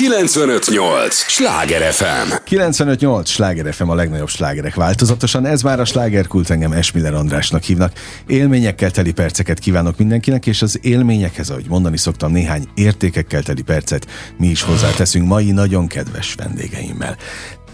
958! 0.00 1.14
Sláger 1.14 1.92
FM! 1.92 2.32
958! 2.44 3.28
Sláger 3.28 3.74
FM 3.74 3.88
a 3.88 3.94
legnagyobb 3.94 4.28
slágerek 4.28 4.74
változatosan. 4.74 5.46
Ez 5.46 5.62
már 5.62 5.80
a 5.80 5.84
slágerkult, 5.84 6.50
engem 6.50 6.72
Esmiller 6.72 7.14
Andrásnak 7.14 7.62
hívnak. 7.62 7.92
Élményekkel 8.26 8.90
teli 8.90 9.12
perceket 9.12 9.58
kívánok 9.58 9.98
mindenkinek, 9.98 10.46
és 10.46 10.62
az 10.62 10.78
élményekhez, 10.82 11.50
ahogy 11.50 11.64
mondani 11.68 11.96
szoktam, 11.96 12.32
néhány 12.32 12.68
értékekkel 12.74 13.42
teli 13.42 13.62
percet 13.62 14.06
mi 14.38 14.46
is 14.46 14.62
hozzáteszünk 14.62 15.26
mai 15.26 15.50
nagyon 15.50 15.86
kedves 15.86 16.34
vendégeimmel. 16.34 17.16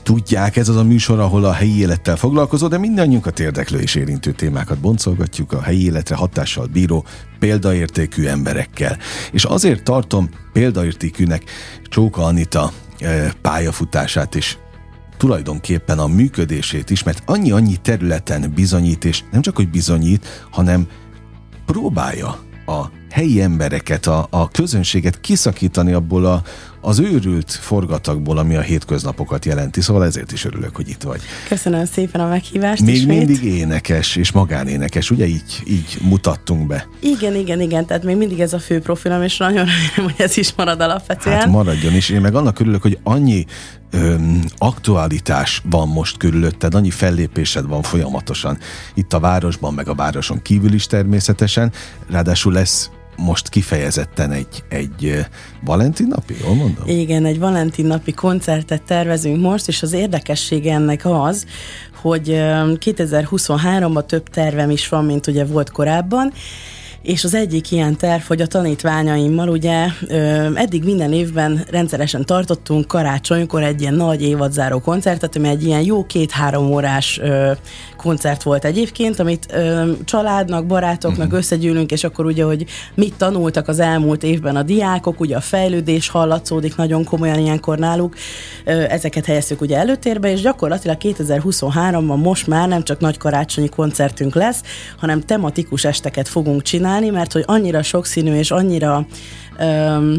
Tudják, 0.07 0.57
ez 0.57 0.68
az 0.68 0.77
a 0.77 0.84
műsor, 0.84 1.20
ahol 1.20 1.45
a 1.45 1.52
helyi 1.52 1.79
élettel 1.79 2.16
foglalkozó, 2.16 2.68
de 2.68 2.79
mindannyiunkat 2.79 3.41
érdeklő 3.41 3.79
és 3.79 3.95
érintő 3.95 4.32
témákat 4.32 4.79
boncolgatjuk 4.79 5.52
a 5.52 5.62
helyi 5.62 5.84
életre 5.84 6.14
hatással 6.14 6.66
bíró, 6.66 7.05
példaértékű 7.38 8.27
emberekkel. 8.27 8.98
És 9.32 9.45
azért 9.45 9.82
tartom 9.82 10.29
példaértékűnek 10.52 11.42
Csóka 11.82 12.24
Anita 12.24 12.73
e, 12.98 13.32
pályafutását 13.42 14.34
is 14.34 14.59
tulajdonképpen 15.16 15.98
a 15.98 16.06
működését 16.06 16.91
is, 16.91 17.02
mert 17.02 17.23
annyi-annyi 17.25 17.77
területen 17.77 18.52
bizonyít, 18.55 19.05
és 19.05 19.23
nem 19.30 19.41
csak, 19.41 19.56
hogy 19.56 19.69
bizonyít, 19.69 20.47
hanem 20.50 20.86
próbálja 21.64 22.38
a 22.66 22.91
helyi 23.16 23.41
embereket, 23.41 24.06
a, 24.06 24.27
a 24.30 24.48
közönséget 24.48 25.20
kiszakítani 25.20 25.93
abból 25.93 26.25
a, 26.25 26.43
az 26.80 26.98
őrült 26.98 27.52
forgatagból, 27.52 28.39
ami 28.39 28.56
a 28.56 28.61
hétköznapokat 28.61 29.45
jelenti. 29.45 29.80
Szóval 29.80 30.05
ezért 30.05 30.33
is 30.33 30.45
örülök, 30.45 30.77
hogy 30.77 30.89
itt 30.89 31.02
vagy. 31.02 31.20
Köszönöm 31.48 31.84
szépen 31.84 32.20
a 32.20 32.29
meghívást 32.29 32.83
Még 32.83 32.95
ismét. 32.95 33.16
mindig 33.16 33.45
énekes 33.45 34.16
és 34.16 34.33
magánénekes, 34.33 35.11
ugye 35.11 35.27
így, 35.27 35.62
így 35.66 35.98
mutattunk 36.02 36.66
be. 36.66 36.89
Igen, 37.01 37.34
igen, 37.34 37.61
igen, 37.61 37.87
tehát 37.87 38.02
még 38.05 38.16
mindig 38.16 38.41
ez 38.41 38.52
a 38.52 38.59
fő 38.59 38.80
profilom, 38.80 39.23
és 39.23 39.37
nagyon 39.37 39.64
remélem, 39.64 40.14
hogy 40.17 40.25
ez 40.25 40.37
is 40.37 40.55
marad 40.56 40.80
alapvetően. 40.80 41.37
Hát 41.37 41.47
maradjon 41.47 41.95
is. 41.95 42.09
Én 42.09 42.20
meg 42.20 42.34
annak 42.34 42.61
örülök, 42.61 42.83
hogy 42.83 42.98
annyi 43.03 43.45
öm, 43.91 44.45
aktualitás 44.59 45.62
van 45.70 45.89
most 45.89 46.17
körülötted, 46.17 46.75
annyi 46.75 46.91
fellépésed 46.91 47.67
van 47.67 47.83
folyamatosan 47.83 48.59
itt 48.94 49.12
a 49.12 49.20
városban, 49.20 49.75
meg 49.75 49.89
a 49.89 49.94
városon 49.94 50.42
kívül 50.42 50.72
is 50.72 50.87
természetesen. 50.87 51.72
Ráadásul 52.11 52.53
lesz 52.53 52.91
most 53.17 53.48
kifejezetten 53.48 54.31
egy, 54.31 54.64
egy 54.69 55.27
Valentin 55.64 56.06
napi, 56.06 56.34
jól 56.45 56.55
mondom? 56.55 56.89
Igen, 56.89 57.25
egy 57.25 57.39
Valentin 57.39 57.86
napi 57.86 58.12
koncertet 58.12 58.83
tervezünk 58.83 59.41
most, 59.41 59.69
és 59.69 59.83
az 59.83 59.92
érdekessége 59.92 60.75
ennek 60.75 61.05
az, 61.05 61.47
hogy 61.94 62.28
2023-ban 62.28 64.06
több 64.06 64.28
tervem 64.28 64.70
is 64.70 64.89
van, 64.89 65.05
mint 65.05 65.27
ugye 65.27 65.44
volt 65.44 65.70
korábban, 65.70 66.33
és 67.07 67.25
az 67.25 67.35
egyik 67.35 67.71
ilyen 67.71 67.97
terv, 67.97 68.23
hogy 68.23 68.41
a 68.41 68.47
tanítványaimmal 68.47 69.49
ugye 69.49 69.87
eddig 70.55 70.85
minden 70.85 71.12
évben 71.12 71.65
rendszeresen 71.71 72.25
tartottunk 72.25 72.87
karácsonykor 72.87 73.62
egy 73.62 73.81
ilyen 73.81 73.95
nagy 73.95 74.23
évadzáró 74.23 74.81
koncertet, 74.81 75.37
ami 75.37 75.49
egy 75.49 75.65
ilyen 75.65 75.83
jó 75.83 76.07
két-három 76.07 76.71
órás 76.73 77.21
koncert 77.97 78.43
volt 78.43 78.65
egyébként, 78.65 79.19
amit 79.19 79.55
családnak, 80.05 80.67
barátoknak 80.67 81.25
uh-huh. 81.25 81.39
összegyűlünk, 81.39 81.91
és 81.91 82.05
akkor 82.05 82.25
ugye, 82.25 82.45
hogy 82.45 82.65
mit 82.95 83.15
tanultak 83.15 83.69
az 83.69 83.79
elmúlt 83.79 84.23
évben 84.23 84.57
a 84.57 84.62
diákok, 84.62 85.21
ugye 85.21 85.37
a 85.37 85.41
fejlődés 85.41 86.09
hallatszódik 86.09 86.77
nagyon 86.77 87.05
komolyan 87.05 87.39
ilyenkor 87.39 87.79
náluk, 87.79 88.15
ezeket 88.65 89.25
helyeztük 89.25 89.61
ugye 89.61 89.79
előtérbe, 89.79 90.31
és 90.31 90.41
gyakorlatilag 90.41 90.97
2023-ban 91.01 92.23
most 92.23 92.47
már 92.47 92.69
nem 92.69 92.83
csak 92.83 93.01
nagy 93.01 93.19
karácsonyi 93.19 93.69
koncertünk 93.69 94.34
lesz, 94.34 94.62
hanem 94.97 95.21
tematikus 95.21 95.84
esteket 95.84 96.29
fogunk 96.29 96.62
csinálni, 96.62 96.95
mert 97.05 97.33
hogy 97.33 97.44
annyira 97.47 97.83
sokszínű 97.83 98.34
és 98.34 98.50
annyira 98.50 99.06
ö, 99.58 100.14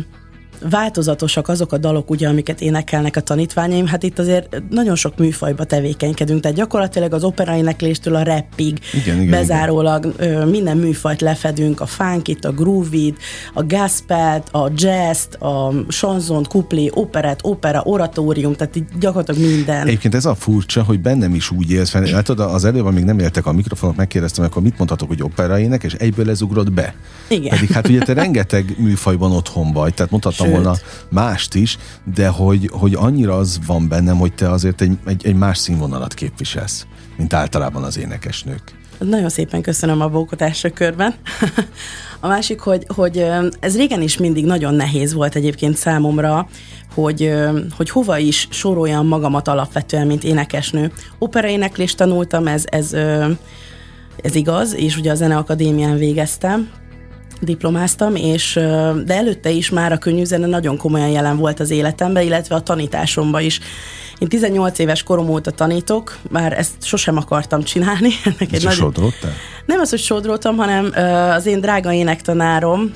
változatosak 0.69 1.47
azok 1.47 1.71
a 1.71 1.77
dalok, 1.77 2.09
ugye, 2.09 2.27
amiket 2.27 2.61
énekelnek 2.61 3.15
a 3.15 3.21
tanítványaim, 3.21 3.87
hát 3.87 4.03
itt 4.03 4.19
azért 4.19 4.61
nagyon 4.69 4.95
sok 4.95 5.17
műfajba 5.17 5.63
tevékenykedünk, 5.63 6.41
tehát 6.41 6.57
gyakorlatilag 6.57 7.13
az 7.13 7.23
operaénekléstől 7.23 8.15
a 8.15 8.23
rappig 8.23 8.79
igen, 8.93 9.21
igen, 9.21 9.29
bezárólag 9.29 10.13
igen. 10.19 10.47
minden 10.47 10.77
műfajt 10.77 11.21
lefedünk, 11.21 11.81
a 11.81 11.85
funkit, 11.85 12.45
a 12.45 12.51
groovit, 12.51 13.17
a 13.53 13.63
gospelt, 13.63 14.49
a 14.49 14.71
jazz 14.75 15.25
a 15.39 15.73
chanson, 15.87 16.43
kuplé, 16.43 16.89
operett, 16.93 17.39
opera, 17.43 17.81
oratórium, 17.83 18.53
tehát 18.53 18.75
így 18.75 18.85
gyakorlatilag 18.99 19.49
minden. 19.51 19.87
Egyébként 19.87 20.15
ez 20.15 20.25
a 20.25 20.35
furcsa, 20.35 20.83
hogy 20.83 20.99
bennem 20.99 21.35
is 21.35 21.51
úgy 21.51 21.71
élsz 21.71 21.89
fel, 21.89 22.01
látod, 22.01 22.39
az 22.39 22.65
előbb, 22.65 22.85
amíg 22.85 23.03
nem 23.03 23.19
éltek 23.19 23.45
a 23.45 23.51
mikrofonok, 23.51 23.95
megkérdeztem, 23.95 24.45
akkor 24.45 24.61
mit 24.61 24.77
mondhatok, 24.77 25.07
hogy 25.07 25.21
operaének, 25.21 25.83
és 25.83 25.93
egyből 25.93 26.29
ez 26.29 26.41
ugrott 26.41 26.71
be. 26.71 26.95
Igen. 27.27 27.49
Pedig 27.49 27.71
hát 27.71 27.87
ugye 27.87 27.99
te 27.99 28.13
rengeteg 28.23 28.75
műfajban 28.77 29.31
otthon 29.31 29.71
vagy, 29.71 29.93
tehát 29.93 30.11
mondhatom 30.51 30.73
Sőt. 30.75 30.85
volna 30.85 31.27
mást 31.27 31.55
is, 31.55 31.77
de 32.15 32.27
hogy, 32.27 32.69
hogy 32.71 32.93
annyira 32.93 33.37
az 33.37 33.59
van 33.65 33.87
bennem, 33.87 34.17
hogy 34.17 34.33
te 34.33 34.51
azért 34.51 34.81
egy, 34.81 34.97
egy, 35.05 35.25
egy 35.25 35.35
más 35.35 35.57
színvonalat 35.57 36.13
képviselsz, 36.13 36.85
mint 37.17 37.33
általában 37.33 37.83
az 37.83 37.97
énekesnők. 37.97 38.75
Nagyon 38.99 39.29
szépen 39.29 39.61
köszönöm 39.61 40.01
a 40.01 40.07
bókotásra 40.07 40.69
körben. 40.69 41.13
a 42.19 42.27
másik, 42.27 42.59
hogy, 42.59 42.85
hogy 42.87 43.25
ez 43.59 43.75
régen 43.75 44.01
is 44.01 44.17
mindig 44.17 44.45
nagyon 44.45 44.73
nehéz 44.73 45.13
volt 45.13 45.35
egyébként 45.35 45.75
számomra, 45.75 46.47
hogy, 46.93 47.33
hogy 47.75 47.89
hova 47.89 48.17
is 48.17 48.47
soroljam 48.51 49.07
magamat 49.07 49.47
alapvetően, 49.47 50.07
mint 50.07 50.23
énekesnő. 50.23 50.91
Operaéneklést 51.19 51.97
tanultam, 51.97 52.47
ez, 52.47 52.63
ez, 52.65 52.93
ez 54.21 54.35
igaz, 54.35 54.75
és 54.75 54.97
ugye 54.97 55.11
a 55.11 55.15
Zeneakadémián 55.15 55.97
végeztem, 55.97 56.69
diplomáztam, 57.41 58.15
és, 58.15 58.53
de 59.05 59.15
előtte 59.15 59.49
is 59.49 59.69
már 59.69 59.91
a 59.91 59.97
könnyűzene 59.97 60.45
nagyon 60.45 60.77
komolyan 60.77 61.09
jelen 61.09 61.37
volt 61.37 61.59
az 61.59 61.69
életemben, 61.69 62.23
illetve 62.23 62.55
a 62.55 62.61
tanításomban 62.61 63.41
is. 63.41 63.59
Én 64.19 64.27
18 64.27 64.79
éves 64.79 65.03
korom 65.03 65.29
óta 65.29 65.51
tanítok, 65.51 66.17
már 66.29 66.57
ezt 66.57 66.73
sosem 66.81 67.17
akartam 67.17 67.63
csinálni. 67.63 68.09
Ennek 68.23 68.53
egy 68.53 68.63
nagy... 68.63 68.75
Nem 69.65 69.79
az, 69.79 69.89
hogy 69.89 69.99
sodródtam, 69.99 70.57
hanem 70.57 70.91
az 71.35 71.45
én 71.45 71.61
drága 71.61 71.93
énektanárom, 71.93 72.91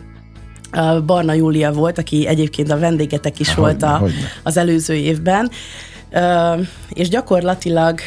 Barna 1.06 1.34
Júlia 1.34 1.72
volt, 1.72 1.97
aki 1.97 2.28
egyébként 2.28 2.72
a 2.72 2.80
vendégetek 2.80 3.40
is 3.40 3.50
Há, 3.50 3.56
volt 3.56 3.84
a, 3.84 4.03
az 4.44 4.57
előző 4.57 4.94
évben, 4.94 5.51
és 6.94 7.09
gyakorlatilag 7.09 7.99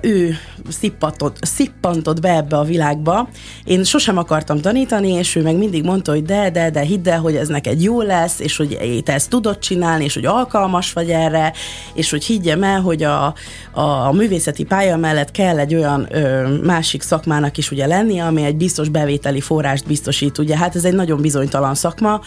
ő 0.00 0.36
szippantott, 0.68 1.36
szippantott 1.40 2.20
be 2.20 2.36
ebbe 2.36 2.56
a 2.56 2.62
világba. 2.62 3.28
Én 3.64 3.84
sosem 3.84 4.18
akartam 4.18 4.60
tanítani, 4.60 5.12
és 5.12 5.34
ő 5.34 5.42
meg 5.42 5.56
mindig 5.56 5.84
mondta, 5.84 6.12
hogy 6.12 6.24
de, 6.24 6.50
de, 6.50 6.70
de 6.70 6.80
hidd 6.80 7.08
el, 7.08 7.20
hogy 7.20 7.36
ez 7.36 7.48
neked 7.48 7.82
jó 7.82 8.00
lesz, 8.00 8.40
és 8.40 8.56
hogy 8.56 9.02
te 9.04 9.12
ezt 9.12 9.30
tudod 9.30 9.58
csinálni, 9.58 10.04
és 10.04 10.14
hogy 10.14 10.24
alkalmas 10.24 10.92
vagy 10.92 11.10
erre, 11.10 11.52
és 11.94 12.10
hogy 12.10 12.24
higgyem 12.24 12.62
el, 12.62 12.80
hogy 12.80 13.02
a, 13.02 13.34
a, 13.72 14.12
művészeti 14.12 14.64
pálya 14.64 14.96
mellett 14.96 15.30
kell 15.30 15.58
egy 15.58 15.74
olyan 15.74 16.06
ö, 16.10 16.48
másik 16.62 17.02
szakmának 17.02 17.58
is 17.58 17.70
ugye 17.70 17.86
lenni, 17.86 18.20
ami 18.20 18.44
egy 18.44 18.56
biztos 18.56 18.88
bevételi 18.88 19.40
forrást 19.40 19.86
biztosít. 19.86 20.38
Ugye 20.38 20.56
hát 20.56 20.76
ez 20.76 20.84
egy 20.84 20.94
nagyon 20.94 21.20
bizonytalan 21.20 21.74
szakma, 21.74 22.20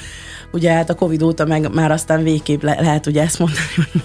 ugye 0.52 0.72
hát 0.72 0.90
a 0.90 0.96
Covid 0.96 1.22
óta 1.22 1.46
meg 1.46 1.74
már 1.74 1.92
aztán 1.92 2.24
végképp 2.24 2.62
le, 2.62 2.78
lehet 2.82 3.06
ugye 3.06 3.22
ezt 3.22 3.40
mondani, 3.40 3.66
hogy 3.76 4.02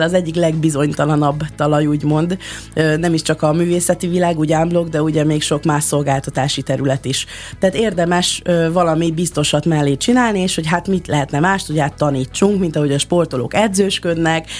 az 0.00 0.12
egyik 0.18 0.34
legbizonytalanabb 0.34 1.40
talaj, 1.56 1.86
úgymond. 1.86 2.38
Nem 2.74 3.14
is 3.14 3.22
csak 3.22 3.42
a 3.42 3.52
művészeti 3.52 4.06
világ, 4.06 4.38
úgy 4.38 4.52
ámblok, 4.52 4.88
de 4.88 5.02
ugye 5.02 5.24
még 5.24 5.42
sok 5.42 5.64
más 5.64 5.84
szolgáltatási 5.84 6.62
terület 6.62 7.04
is. 7.04 7.26
Tehát 7.58 7.74
érdemes 7.74 8.42
valami 8.72 9.10
biztosat 9.10 9.64
mellé 9.64 9.96
csinálni, 9.96 10.40
és 10.40 10.54
hogy 10.54 10.66
hát 10.66 10.88
mit 10.88 11.06
lehetne 11.06 11.40
mást, 11.40 11.68
ugye 11.68 11.82
hát 11.82 11.94
tanítsunk, 11.94 12.60
mint 12.60 12.76
ahogy 12.76 12.92
a 12.92 12.98
sportolók 12.98 13.54
edzősködnek, 13.54 14.50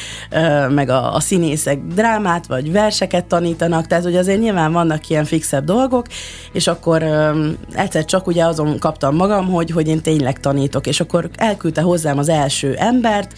meg 0.69 0.89
a, 0.89 1.15
a 1.15 1.21
színészek 1.21 1.79
drámát 1.95 2.47
vagy 2.47 2.73
verseket 2.73 3.25
tanítanak, 3.25 3.87
tehát 3.87 4.05
hogy 4.05 4.17
azért 4.17 4.41
nyilván 4.41 4.73
vannak 4.73 5.09
ilyen 5.09 5.25
fixebb 5.25 5.65
dolgok, 5.65 6.07
és 6.53 6.67
akkor 6.67 7.03
egyszer 7.73 8.05
csak 8.05 8.27
ugye 8.27 8.45
azon 8.45 8.79
kaptam 8.79 9.17
magam, 9.17 9.49
hogy, 9.49 9.71
hogy 9.71 9.89
én 9.89 10.01
tényleg 10.01 10.41
tanítok, 10.41 10.87
és 10.87 11.01
akkor 11.01 11.31
elküldte 11.37 11.81
hozzám 11.81 12.19
az 12.19 12.29
első 12.29 12.75
embert, 12.75 13.33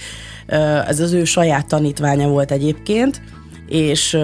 ez 0.87 1.01
az 1.01 1.13
ő 1.13 1.25
saját 1.25 1.67
tanítványa 1.67 2.29
volt 2.29 2.51
egyébként, 2.51 3.23
és 3.69 4.19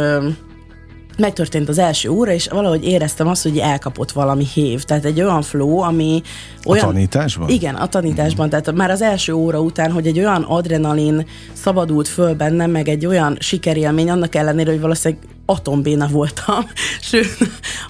megtörtént 1.18 1.68
az 1.68 1.78
első 1.78 2.08
óra, 2.08 2.32
és 2.32 2.48
valahogy 2.48 2.84
éreztem 2.84 3.28
azt, 3.28 3.42
hogy 3.42 3.58
elkapott 3.58 4.12
valami 4.12 4.46
hév. 4.54 4.82
Tehát 4.82 5.04
egy 5.04 5.20
olyan 5.20 5.42
flow, 5.42 5.78
ami 5.78 6.22
olyan... 6.66 6.84
A 6.84 6.86
tanításban? 6.86 7.48
Igen, 7.48 7.74
a 7.74 7.86
tanításban. 7.86 8.46
Mm-hmm. 8.46 8.58
Tehát 8.60 8.78
már 8.78 8.90
az 8.90 9.02
első 9.02 9.32
óra 9.32 9.60
után, 9.60 9.92
hogy 9.92 10.06
egy 10.06 10.18
olyan 10.18 10.42
adrenalin 10.42 11.26
szabadult 11.52 12.08
föl 12.08 12.34
bennem, 12.34 12.70
meg 12.70 12.88
egy 12.88 13.06
olyan 13.06 13.36
sikerélmény, 13.40 14.10
annak 14.10 14.34
ellenére, 14.34 14.70
hogy 14.70 14.80
valószínűleg 14.80 15.24
atombéna 15.46 16.06
voltam. 16.08 16.66
Sőt, 17.10 17.36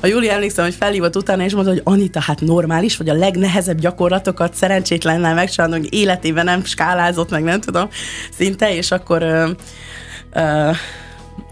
a 0.01 0.07
Júli 0.07 0.31
emlékszem, 0.31 0.65
hogy 0.65 0.75
felhívott 0.75 1.17
utána, 1.17 1.45
és 1.45 1.53
mondta, 1.53 1.73
hogy 1.73 1.81
Anita, 1.85 2.21
hát 2.21 2.41
normális, 2.41 2.97
vagy 2.97 3.09
a 3.09 3.15
legnehezebb 3.15 3.79
gyakorlatokat 3.79 4.55
szerencsétlennel 4.55 5.35
megcsinálni, 5.35 5.79
hogy 5.79 5.95
életében 5.95 6.45
nem 6.45 6.65
skálázott, 6.65 7.31
meg 7.31 7.43
nem 7.43 7.61
tudom, 7.61 7.89
szinte, 8.37 8.75
és 8.75 8.91
akkor 8.91 9.23
ö, 9.23 9.51
ö, 10.33 10.71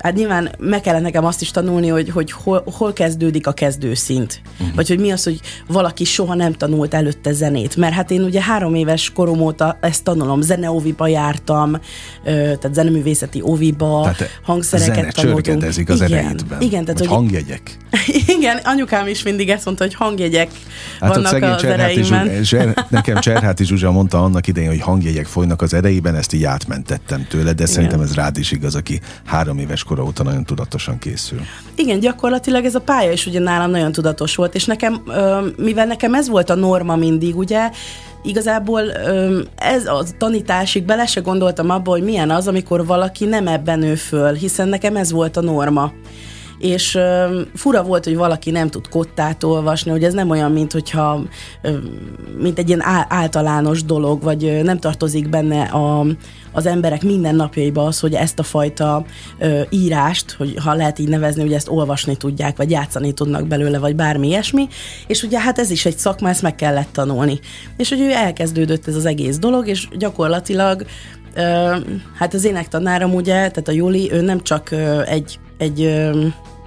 hát 0.05 0.15
nyilván 0.15 0.51
meg 0.59 0.81
kellett 0.81 1.03
nekem 1.03 1.25
azt 1.25 1.41
is 1.41 1.51
tanulni, 1.51 1.89
hogy, 1.89 2.11
hogy 2.11 2.33
hol, 2.33 2.65
hol 2.77 2.93
kezdődik 2.93 3.47
a 3.47 3.53
kezdőszint. 3.53 4.41
Uh-huh. 4.61 4.75
Vagy 4.75 4.89
hogy 4.89 4.99
mi 4.99 5.11
az, 5.11 5.25
hogy 5.25 5.41
valaki 5.67 6.05
soha 6.05 6.35
nem 6.35 6.53
tanult 6.53 6.95
előtte 6.95 7.33
zenét. 7.33 7.77
Mert 7.77 7.95
hát 7.95 8.11
én 8.11 8.23
ugye 8.23 8.43
három 8.43 8.75
éves 8.75 9.11
korom 9.15 9.41
óta 9.41 9.79
ezt 9.81 10.05
tanulom. 10.05 10.41
Zeneóviba 10.41 11.06
jártam, 11.06 11.81
tehát 12.25 12.75
zeneművészeti 12.75 13.41
óviba, 13.41 14.01
tehát 14.03 14.41
hangszereket 14.43 14.95
zene 14.95 15.11
tanultunk. 15.11 15.62
az 15.62 15.79
igen, 15.79 16.01
ereidben. 16.01 16.61
Igen, 16.61 16.85
tehát, 16.85 16.99
hogy 16.99 17.09
hangjegyek. 17.09 17.77
Igen, 18.37 18.56
anyukám 18.65 19.06
is 19.06 19.23
mindig 19.23 19.49
ezt 19.49 19.65
mondta, 19.65 19.85
hogy 19.85 19.95
hangjegyek 19.95 20.51
hát 21.01 21.15
vannak 21.15 21.43
az 21.43 21.65
ereimben. 21.65 22.43
Zser, 22.45 22.87
nekem 22.89 23.21
Cserháti 23.21 23.65
Zsuzsa 23.65 23.91
mondta 23.91 24.23
annak 24.23 24.47
idején, 24.47 24.69
hogy 24.69 24.81
hangjegyek 24.81 25.27
folynak 25.27 25.62
az 25.62 25.75
ereiben, 25.75 26.15
ezt 26.15 26.33
így 26.33 26.45
átmentettem 26.45 27.27
tőle, 27.29 27.45
de 27.45 27.53
Igen. 27.53 27.67
szerintem 27.67 28.01
ez 28.01 28.15
rád 28.15 28.39
is 28.39 28.53
igaz, 28.53 28.75
aki 28.75 29.01
három 29.25 29.59
éves 29.59 29.85
kora 29.94 30.06
óta 30.06 30.23
nagyon 30.23 30.44
tudatosan 30.44 30.99
készül. 30.99 31.41
Igen, 31.75 32.00
gyakorlatilag 32.00 32.64
ez 32.64 32.75
a 32.75 32.81
pálya 32.81 33.12
is 33.12 33.26
ugye 33.26 33.38
nálam 33.38 33.70
nagyon 33.70 33.93
tudatos 33.93 34.35
volt, 34.35 34.55
és 34.55 34.64
nekem, 34.64 35.02
mivel 35.56 35.87
nekem 35.87 36.14
ez 36.14 36.29
volt 36.29 36.50
a 36.50 36.55
norma 36.55 36.96
mindig, 36.96 37.37
ugye, 37.37 37.70
igazából 38.23 38.93
ez 39.56 39.87
a 39.87 40.05
tanításig 40.19 40.85
bele 40.85 41.06
se 41.06 41.20
gondoltam 41.20 41.70
abba, 41.70 41.91
hogy 41.91 42.02
milyen 42.02 42.31
az, 42.31 42.49
amikor 42.49 42.87
valaki 42.87 43.25
nem 43.25 43.46
ebben 43.46 43.79
nő 43.79 43.94
föl, 43.94 44.32
hiszen 44.32 44.69
nekem 44.69 44.96
ez 44.96 45.12
volt 45.12 45.37
a 45.37 45.41
norma 45.41 45.93
és 46.58 46.94
uh, 46.94 47.41
fura 47.55 47.82
volt, 47.82 48.05
hogy 48.05 48.17
valaki 48.17 48.50
nem 48.50 48.69
tud 48.69 48.88
kottát 48.88 49.43
olvasni, 49.43 49.91
hogy 49.91 50.05
ez 50.05 50.14
nem 50.14 50.31
olyan, 50.31 50.52
mint 50.52 50.73
hogyha 50.73 51.23
uh, 51.62 51.73
mint 52.38 52.58
egy 52.58 52.69
ilyen 52.69 52.82
általános 53.08 53.85
dolog, 53.85 54.23
vagy 54.23 54.44
uh, 54.44 54.62
nem 54.62 54.79
tartozik 54.79 55.29
benne 55.29 55.62
a, 55.62 56.06
az 56.55 56.67
emberek 56.67 57.03
minden 57.03 57.35
napjaiba 57.35 57.85
az, 57.85 58.01
hogy 58.01 58.15
ezt 58.15 58.39
a 58.39 58.43
fajta 58.43 59.05
uh, 59.39 59.61
írást, 59.71 60.33
hogy 60.33 60.55
ha 60.62 60.75
lehet 60.75 60.99
így 60.99 61.09
nevezni, 61.09 61.43
hogy 61.43 61.53
ezt 61.53 61.69
olvasni 61.69 62.17
tudják, 62.17 62.56
vagy 62.56 62.71
játszani 62.71 63.12
tudnak 63.12 63.47
belőle, 63.47 63.79
vagy 63.79 63.97
bármi 63.97 64.29
ilyesmi, 64.29 64.69
és 65.06 65.23
ugye 65.23 65.41
hát 65.41 65.59
ez 65.59 65.71
is 65.71 65.87
egy 65.87 65.99
szakma, 65.99 66.29
ezt 66.29 66.43
meg 66.43 66.55
kellett 66.55 66.93
tanulni. 66.93 67.39
És 67.77 67.89
hogy 67.89 68.01
ő 68.01 68.11
elkezdődött 68.11 68.87
ez 68.87 68.97
az 68.97 69.06
egész 69.06 69.39
dolog, 69.39 69.69
és 69.69 69.89
gyakorlatilag 69.97 70.85
Uh, 71.37 71.77
hát 72.19 72.35
az 72.35 72.45
énektanárom 72.45 73.15
ugye, 73.15 73.33
tehát 73.33 73.69
a 73.69 73.73
Juli, 73.73 74.12
ő 74.12 74.21
nem 74.21 74.43
csak 74.43 74.69
uh, 74.73 75.12
egy, 75.12 75.39
egy 75.59 75.81
uh, 75.81 76.25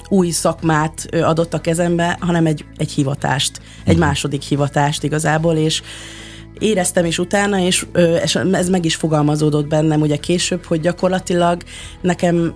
új 0.09 0.29
szakmát 0.29 1.07
adott 1.21 1.53
a 1.53 1.61
kezembe, 1.61 2.17
hanem 2.19 2.45
egy, 2.45 2.65
egy 2.77 2.91
hivatást, 2.91 3.57
egy 3.57 3.93
uh-huh. 3.93 4.07
második 4.07 4.41
hivatást 4.41 5.03
igazából, 5.03 5.55
és 5.55 5.81
éreztem 6.59 7.05
is 7.05 7.19
utána, 7.19 7.59
és, 7.59 7.85
és 8.23 8.35
ez 8.35 8.69
meg 8.69 8.85
is 8.85 8.95
fogalmazódott 8.95 9.67
bennem 9.67 10.01
ugye 10.01 10.17
később, 10.17 10.65
hogy 10.65 10.79
gyakorlatilag 10.79 11.61
nekem 12.01 12.53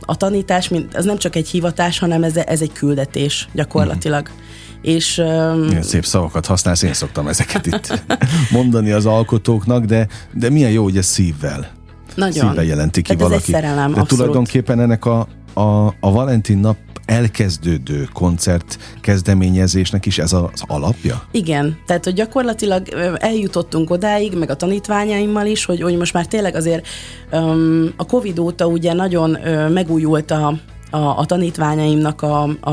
a 0.00 0.16
tanítás, 0.16 0.70
az 0.92 1.04
nem 1.04 1.18
csak 1.18 1.36
egy 1.36 1.48
hivatás, 1.48 1.98
hanem 1.98 2.22
ez, 2.22 2.36
ez 2.36 2.60
egy 2.60 2.72
küldetés 2.72 3.48
gyakorlatilag. 3.52 4.22
Uh-huh. 4.22 4.94
És, 4.94 5.18
um... 5.18 5.82
Szép 5.82 6.04
szavakat 6.04 6.46
használsz, 6.46 6.82
én 6.82 6.92
szoktam 6.92 7.28
ezeket 7.28 7.66
itt 7.66 8.04
mondani 8.50 8.90
az 8.90 9.06
alkotóknak, 9.06 9.84
de, 9.84 10.08
de 10.34 10.50
milyen 10.50 10.70
jó, 10.70 10.82
hogy 10.82 10.96
ez 10.96 11.06
szívvel. 11.06 11.70
Nagyon. 12.14 12.48
Szívvel 12.48 12.64
jelenti 12.64 13.02
ki 13.02 13.14
Tehát 13.14 13.22
valaki. 13.22 13.42
Ez 13.42 13.54
egy 13.54 13.62
szerelem, 13.62 13.92
de 13.92 14.00
abszolút. 14.00 14.08
tulajdonképpen 14.08 14.80
ennek 14.80 15.04
a, 15.04 15.28
a, 15.58 15.94
a 16.00 16.12
Valentin 16.12 16.58
nap 16.58 16.76
elkezdődő 17.04 18.08
koncert 18.12 18.78
kezdeményezésnek 19.00 20.06
is 20.06 20.18
ez 20.18 20.32
az 20.32 20.62
alapja? 20.66 21.22
Igen, 21.30 21.78
tehát 21.86 22.04
hogy 22.04 22.14
gyakorlatilag 22.14 22.88
eljutottunk 23.18 23.90
odáig, 23.90 24.38
meg 24.38 24.50
a 24.50 24.56
tanítványaimmal 24.56 25.46
is, 25.46 25.64
hogy, 25.64 25.80
hogy 25.80 25.96
most 25.96 26.12
már 26.12 26.26
tényleg 26.26 26.54
azért 26.54 26.86
um, 27.32 27.92
a 27.96 28.06
Covid 28.06 28.38
óta 28.38 28.66
ugye 28.66 28.92
nagyon 28.92 29.30
uh, 29.30 29.70
megújult 29.70 30.30
a, 30.30 30.54
a, 30.90 30.96
a 30.98 31.24
tanítványaimnak 31.24 32.22
a, 32.22 32.42
a, 32.60 32.70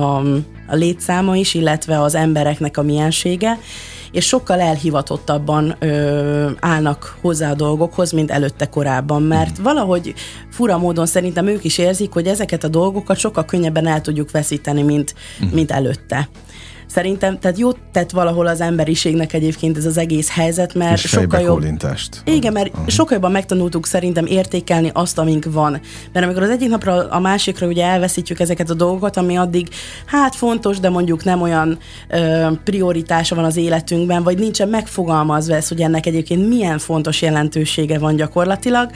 a 0.67 0.75
létszáma 0.75 1.35
is, 1.35 1.53
illetve 1.53 2.01
az 2.01 2.15
embereknek 2.15 2.77
a 2.77 2.81
miensége, 2.81 3.59
és 4.15 4.25
sokkal 4.25 4.59
elhivatottabban 4.59 5.75
ö, 5.79 6.49
állnak 6.59 7.17
hozzá 7.21 7.51
a 7.51 7.55
dolgokhoz, 7.55 8.11
mint 8.11 8.31
előtte 8.31 8.69
korábban, 8.69 9.23
mert 9.23 9.57
valahogy 9.57 10.13
fura 10.49 10.77
módon 10.77 11.05
szerintem 11.05 11.47
ők 11.47 11.63
is 11.63 11.77
érzik, 11.77 12.13
hogy 12.13 12.27
ezeket 12.27 12.63
a 12.63 12.67
dolgokat 12.67 13.17
sokkal 13.17 13.45
könnyebben 13.45 13.87
el 13.87 14.01
tudjuk 14.01 14.31
veszíteni, 14.31 14.81
mint, 14.81 15.15
uh-huh. 15.39 15.53
mint 15.53 15.71
előtte. 15.71 16.29
Szerintem, 16.87 17.39
tehát 17.39 17.57
jót 17.57 17.77
tett 17.91 18.11
valahol 18.11 18.47
az 18.47 18.61
emberiségnek 18.61 19.33
egyébként 19.33 19.77
ez 19.77 19.85
az 19.85 19.97
egész 19.97 20.29
helyzet, 20.29 20.73
mert 20.73 21.03
És 21.03 21.09
sokkal 21.09 21.39
jobb. 21.39 21.65
Igen, 22.25 22.53
mert 22.53 22.69
uh-huh. 22.69 22.87
sokkal 22.87 23.13
jobban 23.13 23.31
megtanultuk 23.31 23.85
szerintem 23.85 24.25
értékelni 24.25 24.89
azt, 24.93 25.17
amink 25.17 25.45
van. 25.51 25.79
Mert 26.13 26.25
amikor 26.25 26.43
az 26.43 26.49
egyik 26.49 26.69
napra 26.69 27.09
a 27.09 27.19
másikra 27.19 27.67
ugye 27.67 27.85
elveszítjük 27.85 28.39
ezeket 28.39 28.69
a 28.69 28.73
dolgokat, 28.73 29.17
ami 29.17 29.35
addig 29.35 29.67
hát 30.05 30.35
fontos, 30.35 30.79
de 30.79 30.89
mondjuk 30.89 31.23
nem 31.23 31.41
olyan 31.41 31.77
ö, 32.09 32.47
prioritása 32.63 33.35
van 33.35 33.43
az 33.43 33.57
életünkben, 33.57 34.23
vagy 34.23 34.37
nincsen 34.37 34.69
megfogalmazva 34.69 35.55
ez, 35.55 35.67
hogy 35.67 35.81
ennek 35.81 36.05
egyébként 36.05 36.47
milyen 36.47 36.77
fontos 36.77 37.21
jelentősége 37.21 37.99
van 37.99 38.15
gyakorlatilag, 38.15 38.89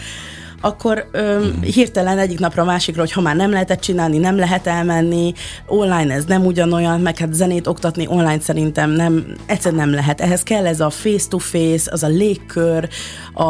akkor 0.61 1.07
ö, 1.11 1.47
hirtelen 1.61 2.17
egyik 2.17 2.39
napra 2.39 2.63
másikra, 2.63 3.01
hogy 3.01 3.11
ha 3.11 3.21
már 3.21 3.35
nem 3.35 3.51
lehetett 3.51 3.79
csinálni, 3.79 4.17
nem 4.17 4.37
lehet 4.37 4.67
elmenni, 4.67 5.33
online 5.67 6.13
ez 6.13 6.25
nem 6.25 6.45
ugyanolyan, 6.45 7.01
meg 7.01 7.17
hát 7.17 7.33
zenét 7.33 7.67
oktatni 7.67 8.07
online 8.07 8.39
szerintem 8.39 8.91
nem, 8.91 9.25
egyszerűen 9.45 9.81
nem 9.81 9.93
lehet. 9.93 10.21
Ehhez 10.21 10.43
kell 10.43 10.65
ez 10.65 10.79
a 10.79 10.89
face-to-face, 10.89 11.91
az 11.91 12.03
a 12.03 12.07
légkör, 12.07 12.89
a, 13.33 13.43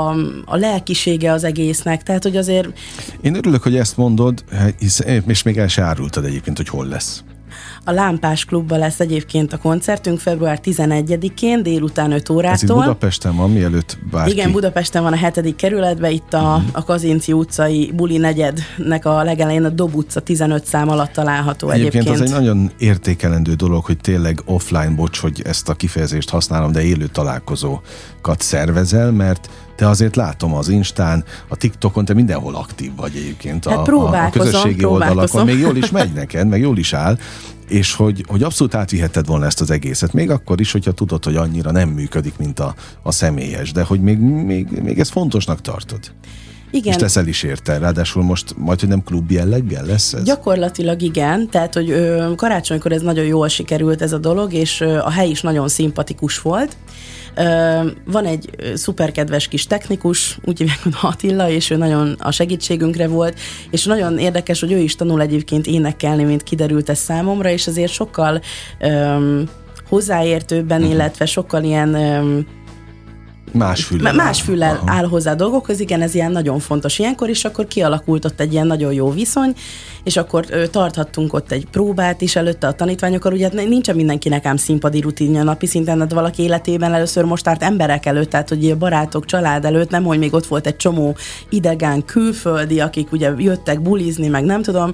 a 0.45 0.55
lelkisége 0.55 1.31
az 1.31 1.43
egésznek, 1.43 2.03
tehát 2.03 2.23
hogy 2.23 2.37
azért... 2.37 2.67
Én 3.21 3.35
örülök, 3.35 3.63
hogy 3.63 3.75
ezt 3.75 3.97
mondod, 3.97 4.43
hisz, 4.79 5.01
és 5.27 5.43
még 5.43 5.57
el 5.57 5.67
se 5.67 5.81
árultad 5.81 6.25
egyébként, 6.25 6.57
hogy 6.57 6.69
hol 6.69 6.87
lesz. 6.87 7.23
A 7.83 7.91
Lámpás 7.91 8.45
klubban 8.45 8.79
lesz 8.79 8.99
egyébként 8.99 9.53
a 9.53 9.57
koncertünk 9.57 10.19
február 10.19 10.59
11-én 10.63 11.63
délután 11.63 12.11
5 12.11 12.29
órától. 12.29 12.53
Ez 12.53 12.63
itt 12.63 12.73
Budapesten 12.73 13.35
van, 13.35 13.51
mielőtt 13.51 13.97
bárki... 14.11 14.31
Igen, 14.31 14.51
Budapesten 14.51 15.03
van 15.03 15.13
a 15.13 15.15
hetedik 15.15 15.55
kerületben, 15.55 16.11
itt 16.11 16.33
a, 16.33 16.37
uh-huh. 16.37 16.63
a 16.71 16.83
Kazinci 16.83 17.33
utcai 17.33 17.91
buli 17.95 18.17
negyednek 18.17 19.05
a 19.05 19.23
legelején 19.23 19.63
a 19.63 19.69
Dob 19.69 19.95
utca 19.95 20.19
15 20.19 20.65
szám 20.65 20.89
alatt 20.89 21.11
található 21.11 21.69
egyébként. 21.69 22.05
Egyébként 22.05 22.29
az 22.29 22.35
egy 22.35 22.45
nagyon 22.45 22.71
értékelendő 22.77 23.53
dolog, 23.53 23.85
hogy 23.85 23.97
tényleg 23.97 24.41
offline, 24.45 24.89
bocs, 24.95 25.19
hogy 25.19 25.41
ezt 25.45 25.69
a 25.69 25.73
kifejezést 25.73 26.29
használom, 26.29 26.71
de 26.71 26.81
élő 26.81 27.07
találkozókat 27.07 28.41
szervezel, 28.41 29.11
mert 29.11 29.49
te 29.79 29.87
azért 29.87 30.15
látom 30.15 30.53
az 30.53 30.69
Instán, 30.69 31.23
a 31.47 31.55
TikTokon, 31.55 32.05
te 32.05 32.13
mindenhol 32.13 32.55
aktív 32.55 32.91
vagy 32.95 33.15
egyébként 33.15 33.65
a, 33.65 33.69
hát 33.69 33.87
a, 33.87 34.25
a 34.25 34.29
közösségi 34.29 34.83
oldalakon. 34.83 35.45
Még 35.45 35.59
jól 35.59 35.75
is 35.75 35.91
megy 35.91 36.13
neked, 36.13 36.47
meg 36.47 36.61
jól 36.61 36.77
is 36.77 36.93
áll, 36.93 37.17
és 37.67 37.93
hogy, 37.93 38.23
hogy 38.27 38.43
abszolút 38.43 38.75
átvihetted 38.75 39.25
volna 39.25 39.45
ezt 39.45 39.61
az 39.61 39.71
egészet, 39.71 40.13
még 40.13 40.29
akkor 40.29 40.59
is, 40.59 40.71
hogyha 40.71 40.91
tudod, 40.91 41.23
hogy 41.23 41.35
annyira 41.35 41.71
nem 41.71 41.89
működik, 41.89 42.37
mint 42.37 42.59
a, 42.59 42.75
a 43.03 43.11
személyes, 43.11 43.71
de 43.71 43.83
hogy 43.83 44.01
még, 44.01 44.17
még, 44.19 44.67
még 44.83 44.99
ezt 44.99 45.11
fontosnak 45.11 45.61
tartod. 45.61 45.99
Igen. 46.71 46.93
És 46.93 46.99
teszel 46.99 47.27
is 47.27 47.43
érte, 47.43 47.77
ráadásul 47.77 48.23
most 48.23 48.55
majd, 48.57 48.79
hogy 48.79 48.89
nem 48.89 49.03
klub 49.03 49.31
jelleggel 49.31 49.85
lesz 49.85 50.13
ez? 50.13 50.23
Gyakorlatilag 50.23 51.01
igen, 51.01 51.49
tehát, 51.49 51.73
hogy 51.73 51.89
ö, 51.89 52.31
karácsonykor 52.35 52.91
ez 52.91 53.01
nagyon 53.01 53.25
jól 53.25 53.47
sikerült 53.47 54.01
ez 54.01 54.13
a 54.13 54.17
dolog, 54.17 54.53
és 54.53 54.81
ö, 54.81 54.97
a 54.97 55.09
hely 55.09 55.29
is 55.29 55.41
nagyon 55.41 55.67
szimpatikus 55.67 56.41
volt. 56.41 56.77
Van 58.05 58.25
egy 58.25 58.49
szuperkedves 58.75 59.47
kis 59.47 59.67
technikus, 59.67 60.37
úgy 60.45 60.57
hívják, 60.57 60.83
hogy 60.83 60.93
Attila, 61.01 61.49
és 61.49 61.69
ő 61.69 61.75
nagyon 61.75 62.15
a 62.19 62.31
segítségünkre 62.31 63.07
volt, 63.07 63.39
és 63.71 63.85
nagyon 63.85 64.17
érdekes, 64.17 64.59
hogy 64.59 64.71
ő 64.71 64.77
is 64.77 64.95
tanul 64.95 65.21
egyébként 65.21 65.67
énekelni, 65.67 66.23
mint 66.23 66.43
kiderült 66.43 66.89
ez 66.89 66.99
számomra, 66.99 67.49
és 67.49 67.67
azért 67.67 67.91
sokkal 67.91 68.41
hozzáértőbben, 69.89 70.79
uh-huh. 70.79 70.93
illetve 70.93 71.25
sokkal 71.25 71.63
ilyen 71.63 71.95
Más 73.51 73.83
füllel. 73.83 74.13
Más 74.13 74.41
füllel 74.41 74.81
áll 74.85 75.05
hozzá 75.05 75.31
a 75.31 75.35
dolgokhoz, 75.35 75.79
igen, 75.79 76.01
ez 76.01 76.15
ilyen 76.15 76.31
nagyon 76.31 76.59
fontos. 76.59 76.99
Ilyenkor, 76.99 77.29
és 77.29 77.45
akkor 77.45 77.67
kialakult 77.67 78.25
ott 78.25 78.39
egy 78.39 78.53
ilyen 78.53 78.67
nagyon 78.67 78.93
jó 78.93 79.11
viszony, 79.11 79.53
és 80.03 80.17
akkor 80.17 80.45
ö, 80.49 80.67
tarthattunk 80.67 81.33
ott 81.33 81.51
egy 81.51 81.65
próbát 81.71 82.21
is 82.21 82.35
előtte 82.35 82.67
a 82.67 82.73
tanítványokkal, 82.73 83.33
ugye 83.33 83.43
hát 83.43 83.53
nincsen 83.53 83.95
mindenkinek 83.95 84.45
ám 84.45 84.57
színpadi 84.57 84.99
rutinja 84.99 85.43
napi 85.43 85.65
szinten, 85.65 85.99
hát 85.99 86.13
valaki 86.13 86.41
életében 86.41 86.93
először 86.93 87.23
most 87.23 87.43
tárt 87.43 87.63
emberek 87.63 88.05
előtt, 88.05 88.29
tehát 88.29 88.49
hogy 88.49 88.77
barátok, 88.77 89.25
család 89.25 89.65
előtt, 89.65 89.89
nem, 89.89 90.03
hogy 90.03 90.19
még 90.19 90.33
ott 90.33 90.45
volt 90.45 90.67
egy 90.67 90.75
csomó 90.75 91.15
idegen 91.49 92.05
külföldi, 92.05 92.79
akik 92.79 93.11
ugye 93.11 93.31
jöttek 93.37 93.81
bulizni, 93.81 94.27
meg 94.27 94.43
nem 94.43 94.61
tudom, 94.61 94.93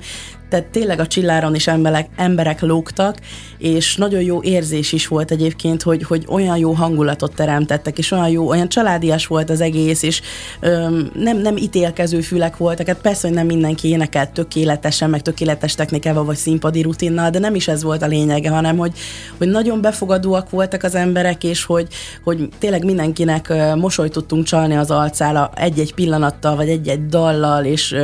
tehát 0.56 0.72
tényleg 0.72 1.00
a 1.00 1.08
csilláron 1.08 1.56
is 1.56 1.68
emberek, 1.68 2.10
emberek 2.16 2.62
lógtak, 2.62 3.18
és 3.58 3.96
nagyon 3.96 4.22
jó 4.22 4.42
érzés 4.42 4.92
is 4.92 5.08
volt 5.08 5.32
egyébként, 5.32 5.82
hogy, 5.82 6.04
hogy 6.04 6.26
olyan 6.28 6.58
jó 6.58 6.72
hangulatot 6.72 7.36
teremtettek, 7.36 7.98
és 7.98 8.12
olyan 8.12 8.30
jó, 8.30 8.48
olyan 8.48 8.70
családias 8.70 9.28
volt 9.28 9.50
az 9.50 9.62
egész, 9.62 10.04
és 10.04 10.22
öm, 10.60 11.12
nem, 11.14 11.38
nem 11.38 11.58
ítélkező 11.58 12.22
fülek 12.22 12.58
voltak, 12.58 12.88
hát 12.88 13.02
persze, 13.02 13.28
hogy 13.28 13.36
nem 13.36 13.46
mindenki 13.46 13.88
énekelt 13.88 14.30
tökéletesen, 14.30 15.10
meg 15.10 15.22
tökéletes 15.22 15.76
technikával, 15.76 16.26
vagy 16.26 16.36
színpadi 16.36 16.82
rutinnal, 16.82 17.30
de 17.30 17.40
nem 17.40 17.56
is 17.56 17.68
ez 17.68 17.84
volt 17.84 18.02
a 18.02 18.08
lényege, 18.08 18.50
hanem 18.50 18.78
hogy, 18.78 18.92
hogy 19.38 19.48
nagyon 19.48 19.82
befogadóak 19.82 20.50
voltak 20.50 20.84
az 20.84 20.96
emberek, 20.96 21.44
és 21.44 21.64
hogy, 21.64 21.88
hogy 22.24 22.50
tényleg 22.60 22.86
mindenkinek 22.86 23.54
mosolyt 23.76 24.12
tudtunk 24.12 24.46
csalni 24.46 24.76
az 24.76 24.92
alcára 24.92 25.52
egy-egy 25.56 25.94
pillanattal, 25.94 26.56
vagy 26.56 26.70
egy-egy 26.70 27.06
dallal, 27.06 27.66
és 27.66 27.96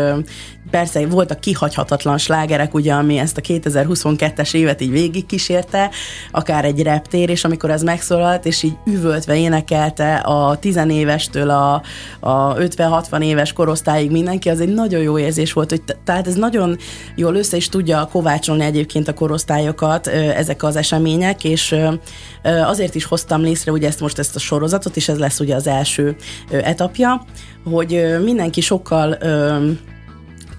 persze 0.72 1.08
voltak 1.08 1.40
kihagyhatatlan 1.40 2.18
slágerek, 2.18 2.41
ugye, 2.72 2.94
ami 2.94 3.18
ezt 3.18 3.38
a 3.38 3.42
2022-es 3.42 4.54
évet 4.54 4.82
így 4.82 4.92
végig 4.92 5.26
kísérte, 5.26 5.90
akár 6.32 6.66
egy 6.66 6.82
reptér, 6.82 7.30
és 7.30 7.44
amikor 7.44 7.70
ez 7.70 7.84
megszólalt, 7.84 8.46
és 8.46 8.64
így 8.64 8.74
üvöltve 8.86 9.38
énekelte 9.38 10.16
a 10.16 10.58
tizenévestől 10.58 11.50
a, 11.50 11.82
a 12.20 12.54
50-60 12.56 13.24
éves 13.24 13.54
korosztályig 13.54 14.12
mindenki, 14.12 14.50
az 14.50 14.60
egy 14.60 14.74
nagyon 14.74 15.02
jó 15.02 15.20
érzés 15.20 15.54
volt, 15.54 15.70
hogy 15.70 15.82
tehát 16.04 16.28
ez 16.28 16.36
nagyon 16.36 16.78
jól 17.16 17.36
össze 17.36 17.58
is 17.58 17.70
tudja 17.70 18.10
kovácsolni 18.12 18.64
egyébként 18.64 19.08
a 19.08 19.14
korosztályokat 19.14 20.08
ezek 20.08 20.64
az 20.64 20.76
események, 20.76 21.44
és 21.44 21.76
azért 22.44 22.96
is 22.96 23.06
hoztam 23.06 23.42
létre 23.42 23.72
ugye 23.72 23.88
ezt 23.88 24.00
most 24.00 24.20
ezt 24.20 24.36
a 24.36 24.40
sorozatot, 24.40 24.96
és 24.96 25.10
ez 25.10 25.18
lesz 25.18 25.40
ugye 25.40 25.56
az 25.56 25.68
első 25.68 26.16
etapja, 26.52 27.26
hogy 27.64 28.20
mindenki 28.24 28.62
sokkal 28.62 29.18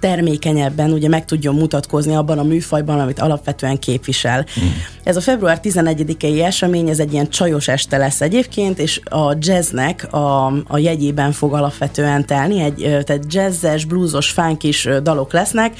termékenyebben 0.02 0.92
ugye 0.92 1.09
meg 1.09 1.25
tudjon 1.25 1.54
mutatkozni 1.54 2.14
abban 2.14 2.38
a 2.38 2.42
műfajban, 2.42 3.00
amit 3.00 3.21
alapvetően 3.21 3.78
képvisel. 3.78 4.47
Mm. 4.61 4.66
Ez 5.02 5.16
a 5.16 5.21
február 5.21 5.61
11-i 5.62 6.42
esemény, 6.44 6.88
ez 6.88 6.99
egy 6.99 7.12
ilyen 7.12 7.28
csajos 7.28 7.68
este 7.68 7.97
lesz 7.97 8.21
egyébként, 8.21 8.78
és 8.78 9.00
a 9.04 9.37
jazznek 9.38 10.12
a, 10.12 10.47
a 10.47 10.78
jegyében 10.78 11.32
fog 11.32 11.52
alapvetően 11.52 12.26
telni, 12.26 12.61
egy, 12.61 13.04
tehát 13.04 13.25
jazzes, 13.28 13.85
bluesos, 13.85 14.30
funk 14.30 14.62
is 14.62 14.88
dalok 15.02 15.32
lesznek, 15.32 15.73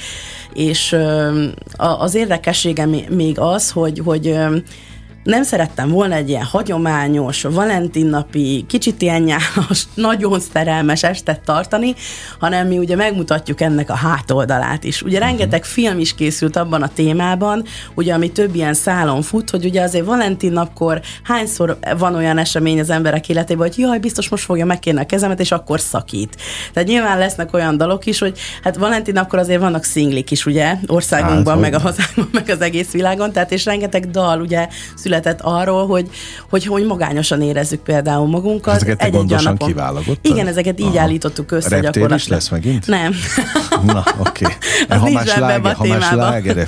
és 0.53 0.95
az 1.77 2.15
érdekessége 2.15 2.85
még 3.09 3.39
az, 3.39 3.71
hogy, 3.71 4.01
hogy 4.05 4.37
nem 5.23 5.43
szerettem 5.43 5.89
volna 5.89 6.15
egy 6.15 6.29
ilyen 6.29 6.43
hagyományos, 6.43 7.41
valentinnapi, 7.41 8.65
kicsit 8.67 9.01
ilyen 9.01 9.21
nyálas, 9.21 9.87
nagyon 9.95 10.39
szerelmes 10.39 11.03
estet 11.03 11.41
tartani, 11.41 11.93
hanem 12.39 12.67
mi 12.67 12.77
ugye 12.77 12.95
megmutatjuk 12.95 13.61
ennek 13.61 13.89
a 13.89 13.95
hátoldalát 13.95 14.83
is. 14.83 15.01
Ugye 15.01 15.17
uh-huh. 15.17 15.29
rengeteg 15.29 15.63
film 15.65 15.99
is 15.99 16.15
készült 16.15 16.55
abban 16.55 16.81
a 16.81 16.87
témában, 16.87 17.63
ugye 17.95 18.13
ami 18.13 18.31
több 18.31 18.55
ilyen 18.55 18.73
szálon 18.73 19.21
fut, 19.21 19.49
hogy 19.49 19.65
ugye 19.65 19.81
azért 19.81 20.05
Valentin 20.05 20.51
napkor 20.51 21.01
hányszor 21.23 21.77
van 21.97 22.15
olyan 22.15 22.37
esemény 22.37 22.79
az 22.79 22.89
emberek 22.89 23.29
életében, 23.29 23.67
hogy 23.67 23.77
jaj, 23.77 23.99
biztos 23.99 24.29
most 24.29 24.43
fogja 24.43 24.65
megkérni 24.65 24.99
a 24.99 25.05
kezemet, 25.05 25.39
és 25.39 25.51
akkor 25.51 25.79
szakít. 25.79 26.37
Tehát 26.73 26.89
nyilván 26.89 27.17
lesznek 27.17 27.53
olyan 27.53 27.77
dalok 27.77 28.05
is, 28.05 28.19
hogy 28.19 28.37
hát 28.63 28.75
Valentin 28.75 29.13
napkor 29.13 29.39
azért 29.39 29.59
vannak 29.59 29.83
szinglik 29.83 30.31
is, 30.31 30.45
ugye, 30.45 30.75
országunkban, 30.87 31.53
hát, 31.53 31.61
meg 31.61 31.73
a 31.73 31.79
hazánkban, 31.79 32.29
meg 32.39 32.49
az 32.49 32.61
egész 32.61 32.91
világon, 32.91 33.31
tehát 33.31 33.51
és 33.51 33.65
rengeteg 33.65 34.09
dal 34.09 34.41
ugye 34.41 34.67
született 35.13 35.41
arról, 35.41 35.87
hogy, 35.87 36.09
hogy, 36.49 36.65
hogy 36.65 36.85
magányosan 36.85 37.41
érezzük 37.41 37.79
például 37.79 38.27
magunkat. 38.27 38.75
Ezeket 38.75 38.97
te 38.97 39.09
gondosan 39.09 39.57
kiválogattad? 39.57 40.17
Igen, 40.21 40.47
ezeket 40.47 40.79
így 40.79 40.85
Aha. 40.85 40.99
állítottuk 40.99 41.51
össze 41.51 41.69
Reptér 41.69 41.91
gyakorlatilag. 41.91 42.19
is 42.19 42.27
lesz 42.27 42.49
megint? 42.49 42.87
Nem. 42.87 43.13
Na, 43.85 44.03
oké. 44.19 44.45
Okay. 44.45 44.55
Ha 45.03 45.09
már 45.09 45.27
sláger, 45.27 45.73
ha 45.73 45.87
már 45.87 46.01
sláger 46.01 46.67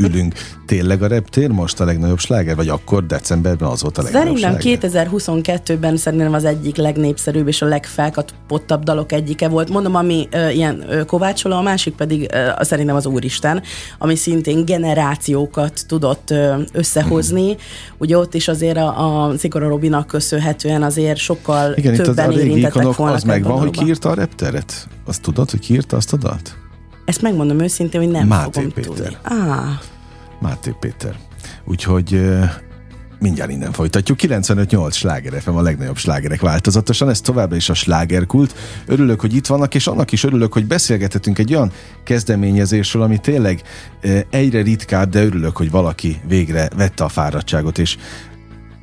ülünk, 0.00 0.34
tényleg 0.66 1.02
a 1.02 1.06
reptér 1.06 1.48
most 1.50 1.80
a 1.80 1.84
legnagyobb 1.84 2.18
sláger? 2.18 2.56
Vagy 2.56 2.68
akkor 2.68 3.06
decemberben 3.06 3.68
az 3.68 3.82
volt 3.82 3.98
a 3.98 4.02
legnagyobb 4.02 4.36
Szerintem 4.36 4.90
2022-ben 4.90 5.96
szerintem 5.96 6.32
az 6.32 6.44
egyik 6.44 6.76
legnépszerűbb 6.76 7.48
és 7.48 7.62
a 7.62 7.66
legfelkapottabb 7.66 8.82
dalok 8.82 9.12
egyike 9.12 9.48
volt. 9.48 9.68
Mondom, 9.68 9.94
ami 9.94 10.28
ö, 10.30 10.48
ilyen 10.48 10.84
ö, 10.88 11.04
kovácsoló, 11.04 11.56
a 11.56 11.62
másik 11.62 11.94
pedig 11.94 12.28
ö, 12.32 12.48
szerintem 12.60 12.96
az 12.96 13.06
Úristen, 13.06 13.62
ami 13.98 14.16
szintén 14.16 14.64
generációkat 14.64 15.80
tudott 15.86 16.30
ö, 16.30 16.54
összehozni. 16.72 17.46
Hmm. 17.46 17.56
Ugye 17.98 18.18
ott 18.18 18.34
is 18.34 18.48
azért 18.48 18.76
a, 18.76 19.24
a 19.26 19.36
Zigora 19.36 19.68
Robinak 19.68 20.06
köszönhetően 20.06 20.82
azért 20.82 21.18
sokkal 21.18 21.74
Igen, 21.76 21.94
többen 21.94 22.30
itt 22.30 22.36
az, 22.36 22.40
a 22.40 22.44
régi 22.44 22.60
ikonok, 22.60 22.98
az 22.98 23.22
megvan, 23.22 23.58
hogy 23.58 23.70
kiírta 23.70 24.08
a 24.08 24.14
repteret? 24.14 24.88
Azt 25.06 25.22
tudod, 25.22 25.50
hogy 25.50 25.60
kiírta 25.60 25.96
azt 25.96 26.12
a 26.12 26.16
dalt? 26.16 26.56
Ezt 27.04 27.22
megmondom 27.22 27.60
őszintén, 27.60 28.00
hogy 28.00 28.10
nem 28.10 28.26
Máté 28.26 28.50
fogom 28.52 28.72
Péter. 28.72 28.92
tudni. 28.94 29.16
Ah. 29.22 29.80
Máté 30.40 30.74
Péter. 30.80 31.16
Úgyhogy 31.64 32.20
mindjárt 33.18 33.50
innen 33.50 33.72
folytatjuk. 33.72 34.18
95-8 34.22 34.92
sláger 34.92 35.40
FM 35.40 35.50
a 35.50 35.62
legnagyobb 35.62 35.96
slágerek 35.96 36.40
változatosan, 36.40 37.08
ez 37.08 37.20
továbbra 37.20 37.56
is 37.56 37.68
a 37.68 37.74
slágerkult. 37.74 38.54
Örülök, 38.86 39.20
hogy 39.20 39.34
itt 39.34 39.46
vannak, 39.46 39.74
és 39.74 39.86
annak 39.86 40.12
is 40.12 40.24
örülök, 40.24 40.52
hogy 40.52 40.66
beszélgethetünk 40.66 41.38
egy 41.38 41.54
olyan 41.54 41.72
kezdeményezésről, 42.04 43.02
ami 43.02 43.18
tényleg 43.18 43.62
egyre 44.30 44.62
ritkább, 44.62 45.10
de 45.10 45.24
örülök, 45.24 45.56
hogy 45.56 45.70
valaki 45.70 46.20
végre 46.28 46.68
vette 46.76 47.04
a 47.04 47.08
fáradtságot, 47.08 47.78
és 47.78 47.96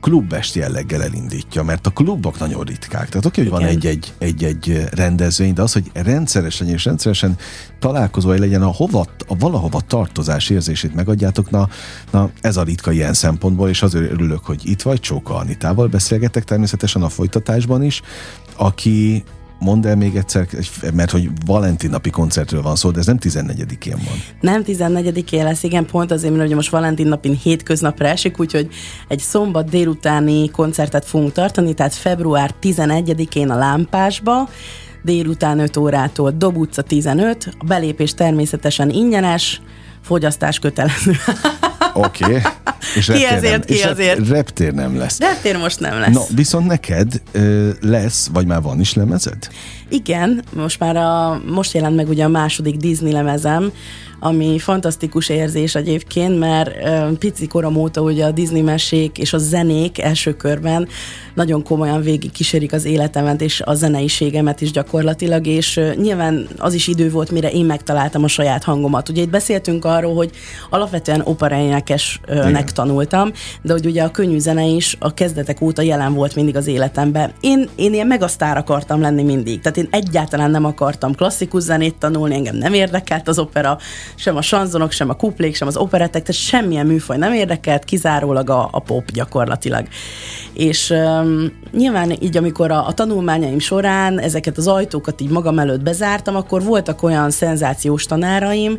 klubest 0.03 0.55
jelleggel 0.55 1.03
elindítja, 1.03 1.63
mert 1.63 1.87
a 1.87 1.89
klubok 1.89 2.39
nagyon 2.39 2.63
ritkák. 2.63 3.09
Tehát 3.09 3.25
oké, 3.25 3.41
hogy 3.41 3.49
van 3.49 3.63
egy-egy, 3.63 4.13
egy-egy 4.17 4.83
rendezvény, 4.91 5.53
de 5.53 5.61
az, 5.61 5.73
hogy 5.73 5.91
rendszeresen 5.93 6.67
és 6.67 6.85
rendszeresen 6.85 7.37
találkozói 7.79 8.39
legyen, 8.39 8.61
a, 8.61 8.67
hova, 8.67 9.05
a 9.27 9.35
valahova 9.37 9.81
tartozás 9.81 10.49
érzését 10.49 10.95
megadjátok, 10.95 11.49
na, 11.49 11.69
na 12.11 12.29
ez 12.41 12.57
a 12.57 12.63
ritka 12.63 12.91
ilyen 12.91 13.13
szempontból, 13.13 13.69
és 13.69 13.81
azért 13.81 14.11
örülök, 14.11 14.45
hogy 14.45 14.61
itt 14.69 14.81
vagy, 14.81 14.99
Csóka 14.99 15.35
Anitával 15.35 15.87
beszélgetek 15.87 16.43
természetesen 16.43 17.01
a 17.01 17.09
folytatásban 17.09 17.83
is, 17.83 18.01
aki 18.55 19.23
mondd 19.63 19.87
el 19.87 19.95
még 19.95 20.15
egyszer, 20.15 20.47
mert 20.93 21.11
hogy 21.11 21.29
Valentin 21.45 21.89
napi 21.89 22.09
koncertről 22.09 22.61
van 22.61 22.75
szó, 22.75 22.91
de 22.91 22.99
ez 22.99 23.05
nem 23.05 23.17
14-én 23.21 23.95
van. 23.95 24.23
Nem 24.39 24.63
14-én 24.65 25.43
lesz, 25.43 25.63
igen, 25.63 25.85
pont 25.85 26.11
azért, 26.11 26.33
mert 26.33 26.45
ugye 26.45 26.55
most 26.55 26.69
Valentin 26.69 27.07
napin 27.07 27.39
hétköznapra 27.43 28.07
esik, 28.07 28.39
úgyhogy 28.39 28.67
egy 29.07 29.19
szombat 29.19 29.69
délutáni 29.69 30.49
koncertet 30.49 31.05
fogunk 31.05 31.31
tartani, 31.31 31.73
tehát 31.73 31.93
február 31.93 32.53
11-én 32.61 33.49
a 33.49 33.55
Lámpásba, 33.55 34.49
délután 35.03 35.59
5 35.59 35.77
órától 35.77 36.31
Dob 36.31 36.57
utca 36.57 36.81
15, 36.81 37.55
a 37.57 37.65
belépés 37.65 38.13
természetesen 38.13 38.89
ingyenes, 38.89 39.61
fogyasztás 40.01 40.59
kötelező. 40.59 41.15
Oké. 41.93 42.23
Okay. 42.23 42.41
És 42.95 43.05
ki 43.05 43.25
ezért, 43.25 43.51
nem, 43.51 43.61
ki 43.61 43.73
és 43.73 43.85
azért. 43.85 44.27
Reptér 44.27 44.73
nem 44.73 44.97
lesz. 44.97 45.19
Reptér 45.19 45.57
most 45.57 45.79
nem 45.79 45.99
lesz. 45.99 46.13
No, 46.13 46.21
viszont 46.35 46.67
neked 46.67 47.21
ö, 47.31 47.69
lesz, 47.81 48.29
vagy 48.33 48.45
már 48.45 48.61
van 48.61 48.79
is 48.79 48.93
lemezed? 48.93 49.47
Igen, 49.89 50.43
most 50.55 50.79
már 50.79 50.95
a, 50.95 51.41
most 51.45 51.73
jelent 51.73 51.95
meg 51.95 52.09
ugye 52.09 52.23
a 52.23 52.27
második 52.27 52.75
Disney 52.75 53.11
lemezem, 53.11 53.71
ami 54.25 54.59
fantasztikus 54.59 55.29
érzés 55.29 55.75
egyébként, 55.75 56.39
mert 56.39 56.71
pici 57.17 57.47
korom 57.47 57.75
óta 57.75 58.01
ugye 58.01 58.25
a 58.25 58.31
Disney 58.31 58.61
mesék 58.61 59.17
és 59.17 59.33
a 59.33 59.37
zenék 59.37 60.01
első 60.01 60.35
körben 60.35 60.87
nagyon 61.33 61.63
komolyan 61.63 62.01
végig 62.01 62.31
kísérik 62.31 62.73
az 62.73 62.85
életemet 62.85 63.41
és 63.41 63.61
a 63.61 63.73
zeneiségemet 63.73 64.61
is 64.61 64.71
gyakorlatilag, 64.71 65.47
és 65.47 65.79
nyilván 65.95 66.47
az 66.57 66.73
is 66.73 66.87
idő 66.87 67.09
volt, 67.09 67.31
mire 67.31 67.51
én 67.51 67.65
megtaláltam 67.65 68.23
a 68.23 68.27
saját 68.27 68.63
hangomat. 68.63 69.09
Ugye 69.09 69.21
itt 69.21 69.29
beszéltünk 69.29 69.85
arról, 69.85 70.15
hogy 70.15 70.31
alapvetően 70.69 71.21
operaénekesnek 71.23 72.71
tanultam, 72.71 73.31
de 73.61 73.73
hogy 73.73 73.85
ugye 73.85 74.03
a 74.03 74.11
könnyű 74.11 74.39
zene 74.39 74.65
is 74.65 74.95
a 74.99 75.13
kezdetek 75.13 75.61
óta 75.61 75.81
jelen 75.81 76.13
volt 76.13 76.35
mindig 76.35 76.55
az 76.55 76.67
életemben. 76.67 77.31
Én, 77.39 77.69
én 77.75 77.93
ilyen 77.93 78.07
megasztár 78.07 78.57
akartam 78.57 79.01
lenni 79.01 79.23
mindig, 79.23 79.61
tehát 79.61 79.77
én 79.77 79.87
egyáltalán 79.91 80.51
nem 80.51 80.65
akartam 80.65 81.15
klasszikus 81.15 81.63
zenét 81.63 81.95
tanulni, 81.95 82.35
engem 82.35 82.55
nem 82.55 82.73
érdekelt 82.73 83.27
az 83.27 83.39
opera, 83.39 83.77
sem 84.15 84.35
a 84.35 84.41
sanzonok, 84.41 84.91
sem 84.91 85.09
a 85.09 85.13
kuplék, 85.13 85.55
sem 85.55 85.67
az 85.67 85.77
operettek, 85.77 86.23
tehát 86.23 86.41
semmilyen 86.41 86.85
műfaj 86.85 87.17
nem 87.17 87.33
érdekelt, 87.33 87.83
kizárólag 87.83 88.49
a, 88.49 88.69
a 88.71 88.79
pop 88.79 89.11
gyakorlatilag. 89.11 89.87
És 90.53 90.89
um, 90.89 91.51
nyilván 91.71 92.11
így, 92.19 92.37
amikor 92.37 92.71
a, 92.71 92.87
a 92.87 92.93
tanulmányaim 92.93 93.59
során 93.59 94.19
ezeket 94.19 94.57
az 94.57 94.67
ajtókat 94.67 95.21
így 95.21 95.29
magam 95.29 95.59
előtt 95.59 95.81
bezártam, 95.81 96.35
akkor 96.35 96.63
voltak 96.63 97.03
olyan 97.03 97.31
szenzációs 97.31 98.05
tanáraim, 98.05 98.77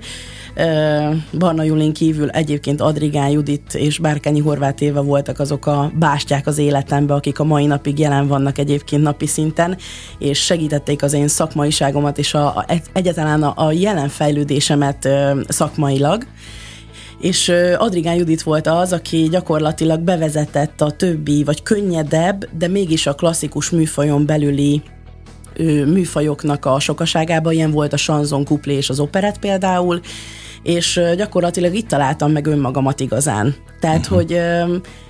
Barna 1.38 1.62
Julin 1.62 1.92
kívül 1.92 2.30
egyébként 2.30 2.80
Adrigán 2.80 3.28
Judit 3.28 3.74
és 3.74 3.98
Bárkányi 3.98 4.40
Horváth 4.40 4.82
Éva 4.82 5.02
voltak 5.02 5.38
azok 5.38 5.66
a 5.66 5.92
bástyák 5.98 6.46
az 6.46 6.58
életembe, 6.58 7.14
akik 7.14 7.38
a 7.38 7.44
mai 7.44 7.66
napig 7.66 7.98
jelen 7.98 8.26
vannak 8.26 8.58
egyébként 8.58 9.02
napi 9.02 9.26
szinten, 9.26 9.76
és 10.18 10.44
segítették 10.44 11.02
az 11.02 11.12
én 11.12 11.28
szakmaiságomat 11.28 12.18
és 12.18 12.34
a, 12.34 12.46
a, 12.46 12.66
egyáltalán 12.92 13.42
a, 13.42 13.66
a 13.66 13.72
jelen 13.72 14.08
fejlődésemet 14.08 15.08
szakmailag. 15.48 16.26
És 17.20 17.52
Adrigán 17.78 18.14
Judit 18.14 18.42
volt 18.42 18.66
az, 18.66 18.92
aki 18.92 19.28
gyakorlatilag 19.30 20.00
bevezetett 20.00 20.80
a 20.80 20.90
többi, 20.90 21.44
vagy 21.44 21.62
könnyedebb, 21.62 22.48
de 22.58 22.68
mégis 22.68 23.06
a 23.06 23.14
klasszikus 23.14 23.70
műfajon 23.70 24.26
belüli 24.26 24.82
műfajoknak 25.86 26.64
a 26.64 26.80
sokaságába, 26.80 27.52
ilyen 27.52 27.70
volt 27.70 27.92
a 27.92 27.96
sanzon, 27.96 28.44
kuplé 28.44 28.74
és 28.74 28.88
az 28.88 29.00
operet 29.00 29.38
például, 29.38 30.00
és 30.64 31.00
gyakorlatilag 31.16 31.74
itt 31.74 31.88
találtam 31.88 32.32
meg 32.32 32.46
önmagamat 32.46 33.00
igazán. 33.00 33.54
Tehát, 33.80 34.00
uh-huh. 34.00 34.16
hogy 34.16 34.40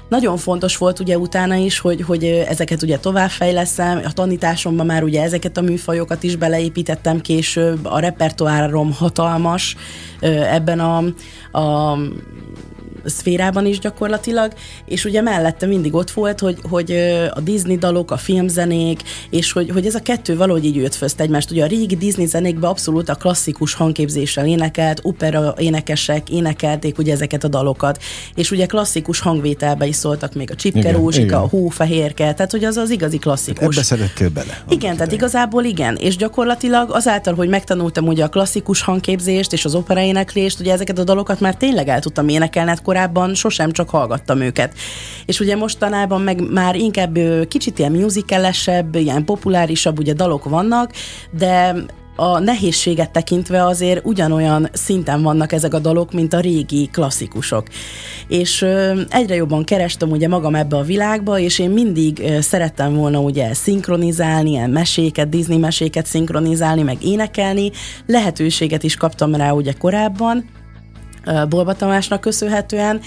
nagyon 0.09 0.37
fontos 0.37 0.77
volt 0.77 1.01
ugye 1.01 1.19
utána 1.19 1.55
is, 1.55 1.79
hogy, 1.79 2.03
hogy 2.03 2.25
ezeket 2.25 2.83
ugye 2.83 2.99
továbbfejleszem, 2.99 4.01
a 4.05 4.13
tanításomban 4.13 4.87
már 4.87 5.03
ugye 5.03 5.23
ezeket 5.23 5.57
a 5.57 5.61
műfajokat 5.61 6.23
is 6.23 6.37
beleépítettem 6.37 7.21
később, 7.21 7.87
a 7.87 7.99
repertoárom 7.99 8.93
hatalmas 8.93 9.77
ebben 10.51 10.81
a, 10.81 10.97
a 11.59 11.99
szférában 13.05 13.67
is 13.67 13.79
gyakorlatilag, 13.79 14.53
és 14.85 15.05
ugye 15.05 15.21
mellette 15.21 15.67
mindig 15.67 15.95
ott 15.95 16.11
volt, 16.11 16.41
hogy, 16.41 16.59
hogy 16.69 16.93
a 17.35 17.41
Disney 17.41 17.77
dalok, 17.77 18.11
a 18.11 18.17
filmzenék, 18.17 19.03
és 19.31 19.53
hogy, 19.53 19.71
hogy 19.71 19.87
ez 19.87 19.95
a 19.95 20.03
kettő 20.03 20.37
valahogy 20.37 20.65
így 20.65 20.77
jött 20.77 20.95
fözt 20.95 21.21
egymást. 21.21 21.51
Ugye 21.51 21.65
a 21.65 21.67
régi 21.67 21.97
Disney 21.97 22.27
zenékben 22.27 22.71
abszolút 22.71 23.09
a 23.09 23.15
klasszikus 23.15 23.75
hangképzéssel 23.75 24.47
énekelt, 24.47 25.01
opera 25.03 25.55
énekesek 25.59 26.31
énekelték 26.31 26.99
ugye 26.99 27.13
ezeket 27.13 27.45
a 27.45 27.49
dalokat, 27.49 28.03
és 28.35 28.51
ugye 28.51 28.67
klasszikus 28.67 29.21
hangvételbe 29.21 29.87
is 29.87 29.97
szóltak 29.97 30.35
még 30.35 30.51
a 30.51 30.55
Csipke 30.55 30.93
Rózsika, 30.93 31.43
a 31.43 31.49
Hófehérke, 31.49 32.35
tehát 32.35 32.51
hogy 32.51 32.65
az 32.65 32.77
az 32.77 32.91
igazi 32.91 33.19
klasszikus. 33.19 33.77
Ebbe 33.77 33.85
szerettél 33.85 34.29
bele. 34.29 34.65
Igen, 34.69 34.97
tehát 34.97 35.13
igazából 35.13 35.65
igen, 35.65 35.97
és 35.97 36.17
gyakorlatilag 36.17 36.91
azáltal, 36.91 37.35
hogy 37.35 37.49
megtanultam 37.49 38.07
ugye 38.07 38.25
a 38.25 38.29
klasszikus 38.29 38.83
hangképzést 38.83 39.53
és 39.53 39.65
az 39.65 39.75
opera 39.75 40.01
éneklést, 40.01 40.61
ugye 40.61 40.73
ezeket 40.73 40.99
a 40.99 41.05
dalokat 41.05 41.41
már 41.41 41.57
tényleg 41.57 41.89
el 41.89 42.01
tudtam 42.01 42.29
énekelni, 42.29 42.69
hát 42.69 42.83
korábban 42.95 43.35
sosem 43.35 43.71
csak 43.71 43.91
hallgattam 43.91 44.41
őket. 44.41 44.75
És 45.27 45.41
ugye 45.41 45.57
mostanában 45.57 46.21
meg 46.21 46.51
már 46.51 46.77
inkább 46.77 47.19
kicsit 47.49 47.79
ilyen 47.79 47.93
musicalesebb, 47.93 48.95
ilyen 48.95 49.25
populárisabb 49.25 49.99
ugye 49.99 50.13
dalok 50.13 50.45
vannak, 50.45 50.93
de 51.31 51.75
a 52.17 52.39
nehézséget 52.39 53.11
tekintve 53.11 53.65
azért 53.65 54.05
ugyanolyan 54.05 54.69
szinten 54.73 55.23
vannak 55.23 55.53
ezek 55.53 55.75
a 55.75 55.79
dalok, 55.79 56.13
mint 56.13 56.33
a 56.33 56.41
régi 56.41 56.89
klasszikusok. 56.93 57.67
És 58.29 58.67
egyre 59.09 59.35
jobban 59.35 59.65
kerestem 59.65 60.11
ugye 60.11 60.29
magam 60.29 60.55
ebbe 60.55 60.77
a 60.77 60.83
világba, 60.83 61.39
és 61.39 61.59
én 61.59 61.71
mindig 61.71 62.23
szerettem 62.41 62.95
volna 62.95 63.21
ugye 63.21 63.55
szinkronizálni, 63.55 64.51
ilyen 64.51 64.71
meséket, 64.71 65.29
Disney 65.29 65.59
meséket 65.59 66.07
szinkronizálni, 66.07 66.83
meg 66.83 67.05
énekelni. 67.05 67.71
Lehetőséget 68.07 68.83
is 68.83 68.97
kaptam 68.97 69.35
rá 69.35 69.51
ugye 69.51 69.73
korábban, 69.73 70.45
Bolba 71.49 71.75
Tamásnak 71.75 72.21
köszönhetően, 72.21 73.01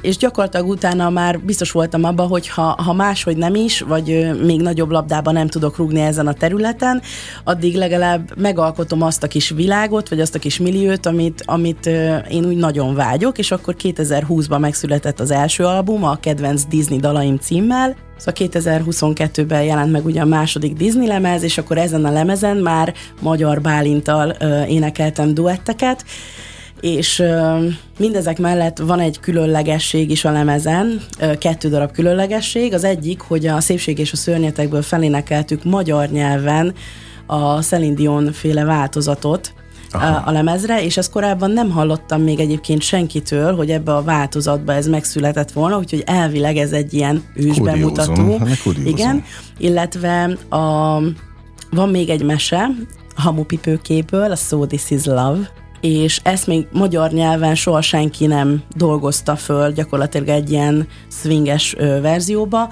és 0.00 0.16
gyakorlatilag 0.16 0.68
utána 0.68 1.10
már 1.10 1.40
biztos 1.40 1.70
voltam 1.70 2.04
abban, 2.04 2.28
hogy 2.28 2.48
ha, 2.48 2.62
ha 2.62 2.92
máshogy 2.92 3.36
nem 3.36 3.54
is, 3.54 3.80
vagy 3.80 4.34
még 4.42 4.60
nagyobb 4.60 4.90
labdában 4.90 5.34
nem 5.34 5.46
tudok 5.46 5.76
rúgni 5.76 6.00
ezen 6.00 6.26
a 6.26 6.32
területen, 6.32 7.02
addig 7.44 7.74
legalább 7.76 8.30
megalkotom 8.36 9.02
azt 9.02 9.22
a 9.22 9.26
kis 9.26 9.50
világot, 9.50 10.08
vagy 10.08 10.20
azt 10.20 10.34
a 10.34 10.38
kis 10.38 10.58
milliót, 10.58 11.06
amit, 11.06 11.42
amit 11.46 11.86
én 12.28 12.44
úgy 12.46 12.56
nagyon 12.56 12.94
vágyok, 12.94 13.38
és 13.38 13.50
akkor 13.50 13.76
2020-ban 13.82 14.60
megszületett 14.60 15.20
az 15.20 15.30
első 15.30 15.64
album, 15.64 16.04
a 16.04 16.16
Kedvenc 16.16 16.64
Disney 16.64 16.98
dalaim 16.98 17.36
címmel, 17.36 17.96
Szóval 18.16 18.48
2022-ben 18.48 19.62
jelent 19.62 19.92
meg 19.92 20.04
ugye 20.04 20.20
a 20.20 20.24
második 20.24 20.72
Disney 20.72 21.06
lemez, 21.06 21.42
és 21.42 21.58
akkor 21.58 21.78
ezen 21.78 22.04
a 22.04 22.10
lemezen 22.10 22.56
már 22.56 22.94
Magyar 23.20 23.60
Bálintal 23.60 24.34
ö, 24.38 24.64
énekeltem 24.64 25.34
duetteket, 25.34 26.04
és 26.80 27.22
mindezek 27.98 28.38
mellett 28.38 28.78
van 28.78 29.00
egy 29.00 29.20
különlegesség 29.20 30.10
is 30.10 30.24
a 30.24 30.30
lemezen, 30.30 31.00
kettő 31.38 31.68
darab 31.68 31.92
különlegesség. 31.92 32.74
Az 32.74 32.84
egyik, 32.84 33.20
hogy 33.20 33.46
a 33.46 33.60
Szépség 33.60 33.98
és 33.98 34.12
a 34.12 34.16
Szörnyetekből 34.16 34.82
felénekeltük 34.82 35.64
magyar 35.64 36.08
nyelven 36.08 36.74
a 37.26 37.62
Celine 37.62 37.94
Dion 37.94 38.32
féle 38.32 38.64
változatot, 38.64 39.52
Aha. 39.90 40.22
a 40.26 40.32
lemezre, 40.32 40.84
és 40.84 40.96
ezt 40.96 41.10
korábban 41.10 41.50
nem 41.50 41.70
hallottam 41.70 42.22
még 42.22 42.40
egyébként 42.40 42.82
senkitől, 42.82 43.56
hogy 43.56 43.70
ebbe 43.70 43.94
a 43.94 44.02
változatba 44.02 44.72
ez 44.72 44.86
megszületett 44.86 45.52
volna, 45.52 45.78
úgyhogy 45.78 46.02
elvileg 46.06 46.56
ez 46.56 46.72
egy 46.72 46.94
ilyen 46.94 47.24
ősbemutató. 47.34 48.40
Igen, 48.84 49.24
illetve 49.58 50.24
a, 50.48 50.58
van 51.70 51.88
még 51.90 52.08
egy 52.08 52.22
mese, 52.22 52.70
Hamupipőkéből, 53.14 54.30
a 54.30 54.36
So 54.36 54.66
This 54.66 54.90
Is 54.90 55.04
Love, 55.04 55.50
és 55.80 56.20
ezt 56.22 56.46
még 56.46 56.66
magyar 56.72 57.10
nyelven 57.10 57.54
soha 57.54 57.80
senki 57.82 58.26
nem 58.26 58.62
dolgozta 58.76 59.36
föl 59.36 59.72
gyakorlatilag 59.72 60.28
egy 60.28 60.50
ilyen 60.50 60.88
swinges 61.08 61.74
verzióba, 62.00 62.68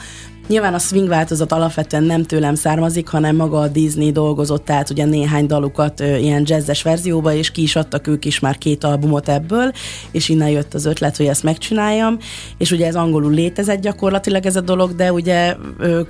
Nyilván 0.49 0.75
a 0.75 0.79
swing 0.79 1.09
változat 1.09 1.53
alapvetően 1.53 2.03
nem 2.03 2.23
tőlem 2.23 2.55
származik, 2.55 3.09
hanem 3.09 3.37
maga 3.37 3.61
a 3.61 3.69
Disney 3.69 4.13
dolgozott 4.13 4.71
át 4.71 4.91
ugye 4.91 5.05
néhány 5.05 5.47
dalukat 5.47 6.01
ö, 6.01 6.17
ilyen 6.17 6.43
jazzes 6.47 6.83
verzióba, 6.83 7.33
és 7.33 7.51
ki 7.51 7.63
is 7.63 7.77
adtak 7.77 8.07
ők 8.07 8.25
is 8.25 8.41
már 8.41 8.59
két 8.59 8.85
albumot 8.85 9.29
ebből, 9.29 9.73
és 10.11 10.29
innen 10.29 10.49
jött 10.49 10.75
az 10.75 10.85
ötlet, 10.85 11.17
hogy 11.17 11.27
ezt 11.27 11.43
megcsináljam, 11.43 12.19
és 12.59 12.71
ugye 12.71 12.87
ez 12.87 12.95
angolul 12.95 13.33
létezett 13.33 13.81
gyakorlatilag 13.81 14.47
ez 14.47 14.57
a 14.57 14.61
dolog, 14.61 14.95
de 14.95 15.13
ugye 15.13 15.57
ö, 15.79 16.01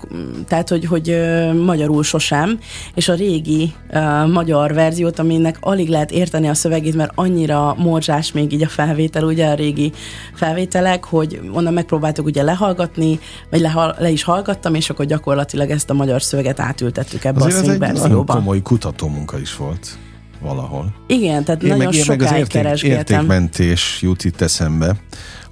tehát, 0.49 0.69
hogy, 0.69 0.85
hogy 0.85 1.11
ö, 1.11 1.53
magyarul 1.53 2.03
sosem, 2.03 2.59
és 2.95 3.09
a 3.09 3.15
régi 3.15 3.73
ö, 3.91 4.27
magyar 4.27 4.73
verziót, 4.73 5.19
aminek 5.19 5.57
alig 5.61 5.89
lehet 5.89 6.11
érteni 6.11 6.49
a 6.49 6.55
szövegét, 6.55 6.95
mert 6.95 7.13
annyira 7.15 7.75
morzsás 7.79 8.33
még 8.33 8.53
így 8.53 8.63
a 8.63 8.69
felvétel, 8.69 9.25
ugye 9.25 9.47
a 9.47 9.55
régi 9.55 9.93
felvételek, 10.35 11.05
hogy 11.05 11.41
onnan 11.53 11.73
megpróbáltuk 11.73 12.27
ugye 12.27 12.43
lehallgatni, 12.43 13.19
vagy 13.51 13.61
lehal, 13.61 13.97
le 13.99 14.11
is 14.11 14.23
hallgattam, 14.25 14.75
és 14.75 14.91
akkor 14.91 15.05
gyakorlatilag 15.05 15.71
ezt 15.71 15.91
a 15.91 15.95
magyar 15.95 16.23
szöveget 16.23 16.61
átültettük 16.61 17.25
ebbe 17.25 17.45
Azért 17.45 17.61
a 17.61 17.65
színverzióba. 17.65 18.33
Ez 18.33 18.37
egy 18.37 18.43
komoly 18.43 18.63
kutatómunka 18.63 19.39
is 19.39 19.57
volt 19.57 19.99
valahol. 20.41 20.95
Igen, 21.07 21.45
tehát 21.45 21.63
Én 21.63 21.69
nagyon 21.69 21.85
meg, 21.85 21.95
sokáig 21.95 22.21
meg 22.21 22.33
az 22.41 22.55
érték, 22.55 22.91
értékmentés 22.91 23.99
jut 24.03 24.25
itt 24.25 24.41
eszembe 24.41 24.97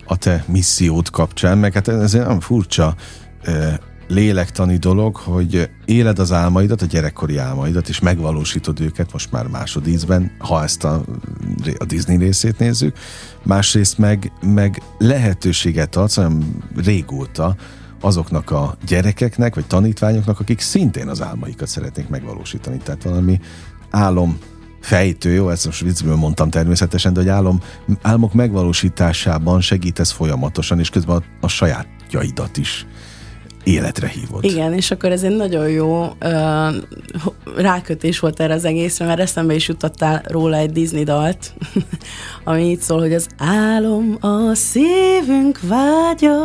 a 0.07 0.17
te 0.17 0.45
missziót 0.47 1.11
kapcsán, 1.11 1.59
meg 1.59 1.73
hát 1.73 1.89
ez 1.89 2.15
egy 2.15 2.27
furcsa 2.41 2.95
lélektani 4.09 4.77
dolog, 4.77 5.17
hogy 5.17 5.71
éled 5.85 6.19
az 6.19 6.33
álmaidat, 6.33 6.83
a 6.83 6.87
gyerekkori 6.87 7.37
álmaidat, 7.37 7.89
és 7.89 8.01
megvalósítod 8.01 8.81
őket 8.81 9.13
most 9.13 9.33
már 9.33 9.47
másodízben, 9.47 10.31
ha 10.39 10.63
ezt 10.63 10.85
a, 10.85 11.03
a 11.79 11.85
Disney 11.85 12.17
részét 12.17 12.59
nézzük. 12.59 12.97
Másrészt 13.43 13.99
meg, 13.99 14.33
meg 14.41 14.83
lehetőséget 14.99 15.97
adsz, 15.97 16.17
olyan 16.17 16.63
régóta, 16.77 17.57
azoknak 18.03 18.51
a 18.51 18.77
gyerekeknek, 18.87 19.55
vagy 19.55 19.67
tanítványoknak, 19.67 20.41
akik 20.41 20.61
szintén 20.61 21.09
az 21.09 21.23
álmaikat 21.23 21.69
szeretnék 21.69 22.09
megvalósítani. 22.09 22.77
Tehát 22.77 23.03
valami 23.03 23.41
álom 23.91 24.38
fejtő, 24.81 25.31
jó, 25.31 25.49
ezt 25.49 25.65
most 25.65 25.81
viccből 25.81 26.17
mondtam 26.17 26.51
természetesen, 26.51 27.12
de 27.12 27.21
hogy 27.21 27.29
álom, 27.29 27.61
álmok 28.03 28.33
megvalósításában 28.33 29.61
segítesz 29.61 30.11
folyamatosan, 30.11 30.79
és 30.79 30.91
közben 30.91 31.17
a, 31.17 31.23
a 31.41 31.49
sajátjaidat 31.49 32.57
is 32.57 32.87
életre 33.65 34.07
hívod. 34.07 34.45
Igen, 34.45 34.73
és 34.73 34.91
akkor 34.91 35.11
ez 35.11 35.23
egy 35.23 35.37
nagyon 35.37 35.69
jó 35.69 36.03
uh, 36.05 36.75
rákötés 37.57 38.19
volt 38.19 38.41
erre 38.41 38.55
az 38.55 38.65
egészre, 38.65 39.07
mert 39.07 39.21
eszembe 39.21 39.55
is 39.55 39.69
jutottál 39.69 40.23
róla 40.27 40.57
egy 40.57 40.71
Disney 40.71 41.05
dalt, 41.05 41.55
ami 42.45 42.62
így 42.62 42.81
szól, 42.81 42.99
hogy 42.99 43.15
az 43.15 43.27
álom 43.38 44.17
a 44.21 44.55
szívünk 44.55 45.61
vágya, 45.62 46.37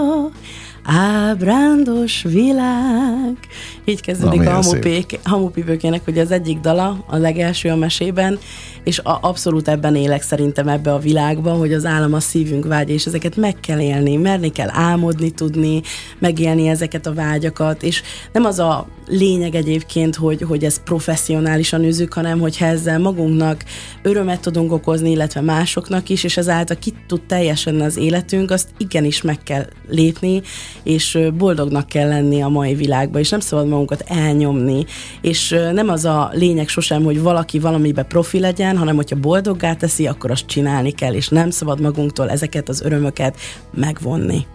ábrándos 0.87 2.23
világ. 2.23 3.37
Így 3.85 4.01
kezdődik 4.01 4.41
Na, 4.41 4.49
a 4.49 4.53
hamupék, 4.53 5.19
hamupipőkének, 5.23 6.01
hogy 6.03 6.19
az 6.19 6.31
egyik 6.31 6.59
dala, 6.59 7.03
a 7.07 7.17
legelső 7.17 7.69
a 7.69 7.75
mesében, 7.75 8.39
és 8.83 8.99
a, 8.99 9.19
abszolút 9.21 9.67
ebben 9.67 9.95
élek 9.95 10.21
szerintem 10.21 10.67
ebbe 10.67 10.93
a 10.93 10.99
világba, 10.99 11.51
hogy 11.51 11.73
az 11.73 11.85
állam 11.85 12.13
a 12.13 12.19
szívünk 12.19 12.65
vágya, 12.65 12.93
és 12.93 13.05
ezeket 13.05 13.35
meg 13.35 13.59
kell 13.59 13.79
élni, 13.79 14.15
merni 14.15 14.51
kell 14.51 14.69
álmodni 14.71 15.31
tudni, 15.31 15.81
megélni 16.19 16.67
ezeket 16.67 17.05
a 17.05 17.13
vágyakat, 17.13 17.83
és 17.83 18.01
nem 18.31 18.45
az 18.45 18.59
a 18.59 18.87
lényeg 19.07 19.55
egyébként, 19.55 20.15
hogy, 20.15 20.41
hogy 20.41 20.63
ez 20.63 20.83
professzionálisan 20.83 21.83
üzük, 21.83 22.13
hanem 22.13 22.39
hogyha 22.39 22.65
ezzel 22.65 22.99
magunknak 22.99 23.63
örömet 24.01 24.41
tudunk 24.41 24.71
okozni, 24.71 25.11
illetve 25.11 25.41
másoknak 25.41 26.09
is, 26.09 26.23
és 26.23 26.37
ezáltal 26.37 26.77
ki 26.79 26.93
tud 27.07 27.21
teljesen 27.21 27.81
az 27.81 27.97
életünk, 27.97 28.51
azt 28.51 28.69
igenis 28.77 29.21
meg 29.21 29.43
kell 29.43 29.65
lépni, 29.89 30.41
és 30.83 31.19
boldognak 31.37 31.87
kell 31.87 32.07
lenni 32.07 32.41
a 32.41 32.47
mai 32.47 32.75
világban, 32.75 33.21
és 33.21 33.29
nem 33.29 33.39
szabad 33.39 33.67
magunkat 33.67 34.03
elnyomni, 34.07 34.85
és 35.21 35.55
nem 35.73 35.89
az 35.89 36.05
a 36.05 36.29
lényeg 36.33 36.67
sosem, 36.67 37.03
hogy 37.03 37.21
valaki 37.21 37.59
valamibe 37.59 38.03
profi 38.03 38.39
legyen, 38.39 38.77
hanem 38.77 38.95
hogyha 38.95 39.15
boldoggá 39.15 39.73
teszi, 39.75 40.07
akkor 40.07 40.31
azt 40.31 40.45
csinálni 40.45 40.91
kell, 40.91 41.13
és 41.13 41.27
nem 41.27 41.49
szabad 41.49 41.81
magunktól 41.81 42.29
ezeket 42.29 42.69
az 42.69 42.81
örömöket 42.81 43.37
megvonni. 43.73 44.45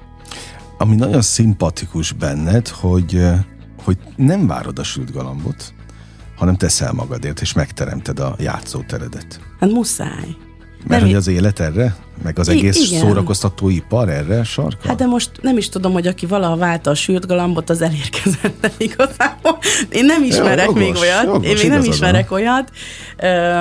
Ami 0.78 0.94
nagyon 0.94 1.22
szimpatikus 1.22 2.12
benned, 2.12 2.68
hogy, 2.68 3.22
hogy 3.84 3.96
nem 4.16 4.46
várod 4.46 4.78
a 4.78 4.82
sült 4.82 5.12
galambot, 5.12 5.74
hanem 6.36 6.56
teszel 6.56 6.92
magadért, 6.92 7.40
és 7.40 7.52
megteremted 7.52 8.18
a 8.20 8.36
játszóteredet. 8.38 9.40
Hát 9.60 9.70
muszáj. 9.70 10.36
Mert 10.86 11.00
nem 11.00 11.10
hogy 11.10 11.18
az 11.18 11.26
élet 11.28 11.60
erre? 11.60 11.96
Meg 12.22 12.38
az 12.38 12.48
egész 12.48 12.76
I- 12.76 12.96
szórakoztató 12.96 13.68
ipar 13.68 14.08
erre 14.08 14.44
sarka? 14.44 14.88
Hát 14.88 14.96
de 14.96 15.06
most 15.06 15.30
nem 15.40 15.56
is 15.56 15.68
tudom, 15.68 15.92
hogy 15.92 16.06
aki 16.06 16.26
valaha 16.26 16.56
válta 16.56 16.90
a 16.90 16.94
sült 16.94 17.26
galambot, 17.26 17.70
az 17.70 17.82
elérkezett 17.82 18.74
igazából. 18.78 19.58
Én 19.88 20.04
nem 20.04 20.22
ismerek 20.22 20.66
jogos, 20.66 20.82
még 20.82 20.96
olyat. 20.96 21.24
Jogos, 21.24 21.46
Én 21.46 21.56
még 21.56 21.68
nem 21.68 21.84
ismerek 21.84 22.28
van. 22.28 22.40
olyat. 22.40 22.70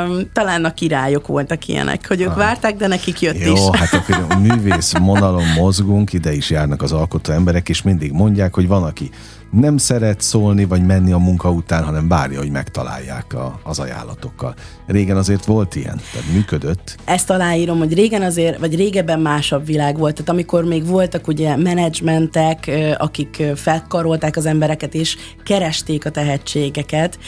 Üm, 0.10 0.29
talán 0.34 0.65
a 0.65 0.73
királyok 0.73 1.27
voltak 1.27 1.67
ilyenek, 1.67 2.07
hogy 2.07 2.21
ők 2.21 2.29
ah. 2.29 2.38
várták, 2.38 2.75
de 2.75 2.88
nekik 2.88 3.21
jött 3.21 3.43
Jó, 3.43 3.53
is. 3.53 3.79
hát 3.79 3.93
akkor 3.93 4.25
a 4.29 4.38
művész 4.47 4.93
monalon 4.99 5.45
mozgunk, 5.55 6.13
ide 6.13 6.34
is 6.34 6.49
járnak 6.49 6.81
az 6.81 6.91
alkotó 6.91 7.34
emberek, 7.34 7.69
és 7.69 7.81
mindig 7.81 8.12
mondják, 8.12 8.53
hogy 8.53 8.67
van, 8.67 8.84
aki 8.84 9.10
nem 9.51 9.77
szeret 9.77 10.21
szólni, 10.21 10.65
vagy 10.65 10.85
menni 10.85 11.11
a 11.11 11.17
munka 11.17 11.51
után, 11.51 11.83
hanem 11.83 12.07
várja, 12.07 12.39
hogy 12.39 12.51
megtalálják 12.51 13.33
a, 13.33 13.59
az 13.63 13.79
ajánlatokkal. 13.79 14.53
Régen 14.87 15.17
azért 15.17 15.45
volt 15.45 15.75
ilyen, 15.75 16.01
tehát 16.11 16.31
működött. 16.33 16.95
Ezt 17.05 17.29
aláírom, 17.29 17.77
hogy 17.77 17.93
régen 17.93 18.21
azért, 18.21 18.59
vagy 18.59 18.75
régebben 18.75 19.19
másabb 19.19 19.65
világ 19.65 19.97
volt. 19.97 20.13
Tehát 20.13 20.29
amikor 20.29 20.63
még 20.63 20.85
voltak 20.85 21.27
ugye 21.27 21.55
menedzsmentek, 21.55 22.71
akik 22.97 23.43
felkarolták 23.55 24.37
az 24.37 24.45
embereket, 24.45 24.93
és 24.93 25.17
keresték 25.43 26.05
a 26.05 26.09
tehetségeket, 26.09 27.19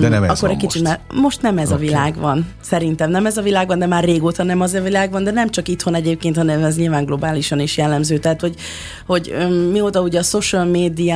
de 0.00 0.08
nem 0.08 0.22
ez 0.22 0.30
akkor 0.30 0.50
egy 0.50 0.56
kicsit 0.56 0.82
most. 0.82 1.00
Már, 1.08 1.20
most 1.20 1.42
nem 1.42 1.58
ez 1.58 1.72
okay. 1.72 1.86
a 1.86 1.88
világ 1.88 2.16
van. 2.16 2.46
Szerintem 2.60 3.10
nem 3.10 3.26
ez 3.26 3.36
a 3.36 3.42
világ 3.42 3.66
van, 3.66 3.78
de 3.78 3.86
már 3.86 4.04
régóta 4.04 4.42
nem 4.42 4.60
az 4.60 4.74
a 4.74 4.80
világ 4.80 5.10
van, 5.10 5.24
de 5.24 5.30
nem 5.30 5.50
csak 5.50 5.68
itthon 5.68 5.94
egyébként, 5.94 6.36
hanem 6.36 6.64
ez 6.64 6.76
nyilván 6.76 7.04
globálisan 7.04 7.60
is 7.60 7.76
jellemző. 7.76 8.18
Tehát, 8.18 8.40
hogy, 8.40 8.54
hogy 9.06 9.34
mióta 9.72 10.00
ugye 10.00 10.18
a 10.18 10.22
social 10.22 10.64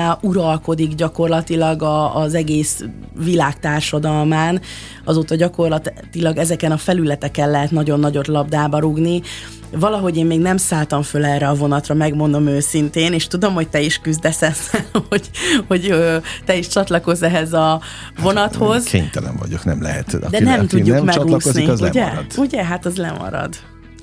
media 0.07 0.19
uralkodik 0.23 0.95
gyakorlatilag 0.95 1.83
a, 1.83 2.17
az 2.17 2.35
egész 2.35 2.85
világ 3.25 3.61
társadalmán, 3.61 4.61
azóta 5.05 5.35
gyakorlatilag 5.35 6.37
ezeken 6.37 6.73
a 6.73 6.77
felületeken 6.77 7.51
lehet 7.51 7.71
nagyon 7.71 8.01
nagyot 8.01 8.27
labdába 8.27 8.79
rugni, 8.79 9.23
valahogy 9.71 10.17
én 10.17 10.27
még 10.27 10.41
nem 10.41 10.57
szálltam 10.57 11.03
föl 11.03 11.25
erre 11.25 11.49
a 11.49 11.55
vonatra, 11.55 11.95
megmondom 11.95 12.47
őszintén, 12.47 13.13
és 13.13 13.27
tudom, 13.27 13.55
hogy 13.55 13.69
te 13.69 13.81
is 13.81 13.99
küzdesz 13.99 14.43
ezzel, 14.43 14.85
hogy, 15.09 15.31
hogy 15.67 15.95
te 16.45 16.57
is 16.57 16.69
csatlakozz 16.69 17.23
ehhez 17.23 17.53
a 17.53 17.81
vonathoz. 18.23 18.83
Hát, 18.83 18.93
kénytelen 18.93 19.37
vagyok, 19.37 19.65
nem 19.65 19.83
lehet. 19.83 20.15
Aki, 20.15 20.27
De 20.31 20.41
nem 20.41 20.67
tudjuk 20.67 20.97
nem 20.97 21.05
megúszni, 21.05 21.67
az 21.67 21.81
ugye? 21.81 22.05
Lemarad. 22.05 22.27
Ugye? 22.37 22.65
Hát 22.65 22.87
az 22.87 22.97
lemarad. 22.97 23.55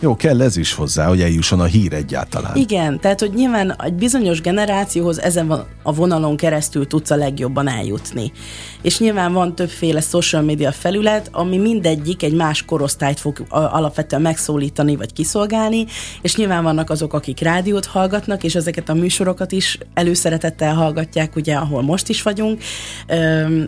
Jó, 0.04 0.16
kell 0.16 0.42
ez 0.42 0.58
is 0.58 0.74
hozzá, 0.74 1.08
hogy 1.08 1.22
eljusson 1.22 1.60
a 1.60 1.66
hír 1.66 1.94
egyáltalán. 1.94 2.56
Igen, 2.56 3.00
tehát 3.00 3.20
hogy 3.20 3.34
nyilván 3.34 3.76
egy 3.84 3.94
bizonyos 3.94 4.42
generációhoz 4.42 5.22
ezen 5.22 5.66
a 5.84 5.94
vonalon 5.94 6.38
keresztül 6.38 6.88
tudsz 6.88 7.10
a 7.10 7.16
legjobban 7.16 7.68
eljutni. 7.68 8.32
És 8.82 9.00
nyilván 9.00 9.34
van 9.34 9.56
többféle 9.56 10.02
social 10.02 10.42
media 10.42 10.72
felület, 10.72 11.30
ami 11.32 11.58
mindegyik 11.58 12.24
egy 12.24 12.34
más 12.34 12.66
korosztályt 12.66 13.20
fog 13.20 13.46
alapvetően 13.50 14.22
megszólítani 14.22 14.96
vagy 14.96 15.14
kiszolgálni, 15.14 15.86
és 16.22 16.36
nyilván 16.36 16.64
vannak 16.64 16.90
azok, 16.90 17.14
akik 17.14 17.40
rádiót 17.40 17.86
hallgatnak, 17.86 18.44
és 18.44 18.56
ezeket 18.56 18.90
a 18.90 18.94
műsorokat 18.94 19.52
is 19.52 19.78
előszeretettel 19.94 20.74
hallgatják, 20.74 21.36
ugye, 21.36 21.56
ahol 21.56 21.82
most 21.82 22.10
is 22.10 22.22
vagyunk, 22.22 22.62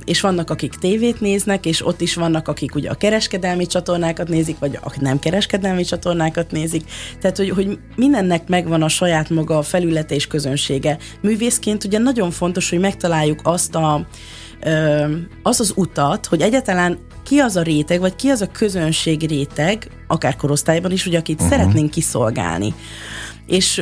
és 0.06 0.22
vannak, 0.22 0.50
akik 0.50 0.74
tévét 0.74 1.22
néznek, 1.22 1.66
és 1.66 1.86
ott 1.86 2.02
is 2.02 2.16
vannak, 2.16 2.48
akik 2.48 2.76
ugye 2.76 2.90
a 2.90 2.96
kereskedelmi 2.96 3.66
csatornákat 3.66 4.28
nézik, 4.28 4.60
vagy 4.60 4.80
a 4.84 4.94
nem 5.00 5.20
kereskedelmi 5.20 5.84
csatornákat, 5.84 6.24
csatornákat 6.26 6.52
nézik. 6.52 6.84
Tehát, 7.22 7.38
hogy, 7.38 7.50
hogy 7.50 7.80
mindennek 7.96 8.48
megvan 8.48 8.82
a 8.82 8.88
saját 8.88 9.30
maga 9.30 9.58
a 9.58 9.62
felülete 9.62 10.16
és 10.16 10.28
közönsége. 10.28 10.98
Művészként 11.22 11.84
ugye 11.84 11.98
nagyon 11.98 12.32
fontos, 12.32 12.70
hogy 12.70 12.80
megtaláljuk 12.80 13.40
azt 13.44 13.76
a 13.76 14.08
az 15.44 15.60
az 15.60 15.74
utat, 15.76 16.26
hogy 16.26 16.42
egyáltalán 16.42 16.98
ki 17.24 17.40
az 17.40 17.56
a 17.56 17.62
réteg, 17.62 18.00
vagy 18.00 18.16
ki 18.16 18.30
az 18.30 18.42
a 18.42 18.52
közönség 18.52 19.28
réteg, 19.28 19.90
akár 20.08 20.36
korosztályban 20.36 20.92
is, 20.92 21.06
ugye, 21.06 21.18
akit 21.18 21.42
uh-huh. 21.42 21.50
szeretnénk 21.50 21.92
kiszolgálni. 21.92 22.74
És 23.46 23.82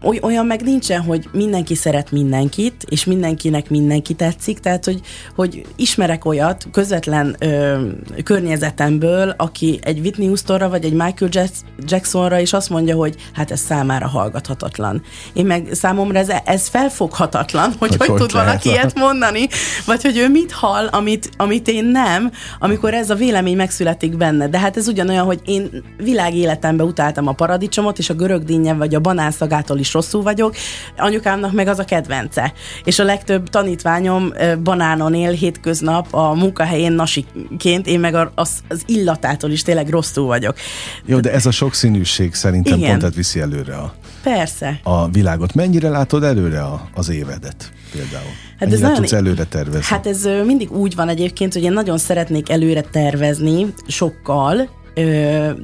olyan 0.00 0.46
meg 0.46 0.62
nincsen, 0.62 1.00
hogy 1.00 1.28
mindenki 1.32 1.74
szeret 1.74 2.10
mindenkit, 2.10 2.84
és 2.88 3.04
mindenkinek 3.04 3.70
mindenki 3.70 4.14
tetszik, 4.14 4.58
tehát 4.58 4.84
hogy, 4.84 5.00
hogy 5.34 5.66
ismerek 5.76 6.24
olyat 6.24 6.66
közvetlen 6.72 7.36
ö, 7.38 7.80
környezetemből, 8.24 9.34
aki 9.36 9.78
egy 9.82 9.98
Whitney 9.98 10.26
Houstonra 10.26 10.68
vagy 10.68 10.84
egy 10.84 10.92
Michael 10.92 11.48
Jacksonra 11.78 12.38
is 12.38 12.52
azt 12.52 12.70
mondja, 12.70 12.96
hogy 12.96 13.14
hát 13.32 13.50
ez 13.50 13.60
számára 13.60 14.08
hallgathatatlan. 14.08 15.02
Én 15.32 15.46
meg 15.46 15.68
számomra 15.72 16.18
ez, 16.18 16.28
ez 16.44 16.68
felfoghatatlan, 16.68 17.72
hogy 17.78 17.96
hogy, 17.96 18.06
hogy 18.06 18.16
tud 18.16 18.32
valaki 18.32 18.68
ilyet 18.68 18.98
mondani, 18.98 19.48
vagy 19.86 20.02
hogy 20.02 20.16
ő 20.16 20.28
mit 20.28 20.52
hall, 20.52 20.86
amit, 20.86 21.30
amit 21.36 21.68
én 21.68 21.84
nem, 21.84 22.30
amikor 22.58 22.94
ez 22.94 23.10
a 23.10 23.14
vélemény 23.14 23.56
megszületik 23.56 24.16
benne. 24.16 24.48
De 24.48 24.58
hát 24.58 24.76
ez 24.76 24.88
ugyanolyan, 24.88 25.24
hogy 25.24 25.40
én 25.44 25.84
világéletemben 25.96 26.86
utáltam 26.86 27.26
a 27.26 27.32
paradicsomot, 27.32 27.98
és 27.98 28.10
a 28.10 28.14
görög 28.14 28.48
vagy 28.76 28.94
a 28.94 29.00
banánszagától 29.00 29.78
is 29.78 29.89
is 29.90 29.92
rosszul 29.92 30.22
vagyok, 30.22 30.54
anyukámnak 30.96 31.52
meg 31.52 31.68
az 31.68 31.78
a 31.78 31.84
kedvence. 31.84 32.52
És 32.84 32.98
a 32.98 33.04
legtöbb 33.04 33.48
tanítványom 33.48 34.32
banánon 34.62 35.14
él 35.14 35.32
hétköznap 35.32 36.14
a 36.14 36.34
munkahelyén 36.34 36.92
nasiként, 36.92 37.86
én 37.86 38.00
meg 38.00 38.14
az, 38.34 38.50
az 38.68 38.82
illatától 38.86 39.50
is 39.50 39.62
tényleg 39.62 39.88
rosszul 39.88 40.26
vagyok. 40.26 40.56
Jó, 41.04 41.20
de 41.20 41.32
ez 41.32 41.46
a 41.46 41.50
sokszínűség 41.50 42.34
szerintem 42.34 42.78
Igen. 42.78 42.98
pont 42.98 43.14
viszi 43.14 43.40
előre 43.40 43.76
a, 43.76 43.94
Persze. 44.22 44.80
a 44.82 45.08
világot. 45.08 45.54
Mennyire 45.54 45.88
látod 45.88 46.22
előre 46.22 46.60
a, 46.60 46.88
az 46.94 47.08
évedet 47.10 47.72
például? 47.92 48.32
Hát 48.58 48.72
ez 48.72 48.80
nagyon, 48.80 48.96
tudsz 48.96 49.12
előre 49.12 49.44
tervezni? 49.44 49.84
Hát 49.84 50.06
ez 50.06 50.28
mindig 50.44 50.72
úgy 50.72 50.94
van 50.94 51.08
egyébként, 51.08 51.52
hogy 51.52 51.62
én 51.62 51.72
nagyon 51.72 51.98
szeretnék 51.98 52.50
előre 52.50 52.80
tervezni, 52.80 53.66
sokkal, 53.86 54.68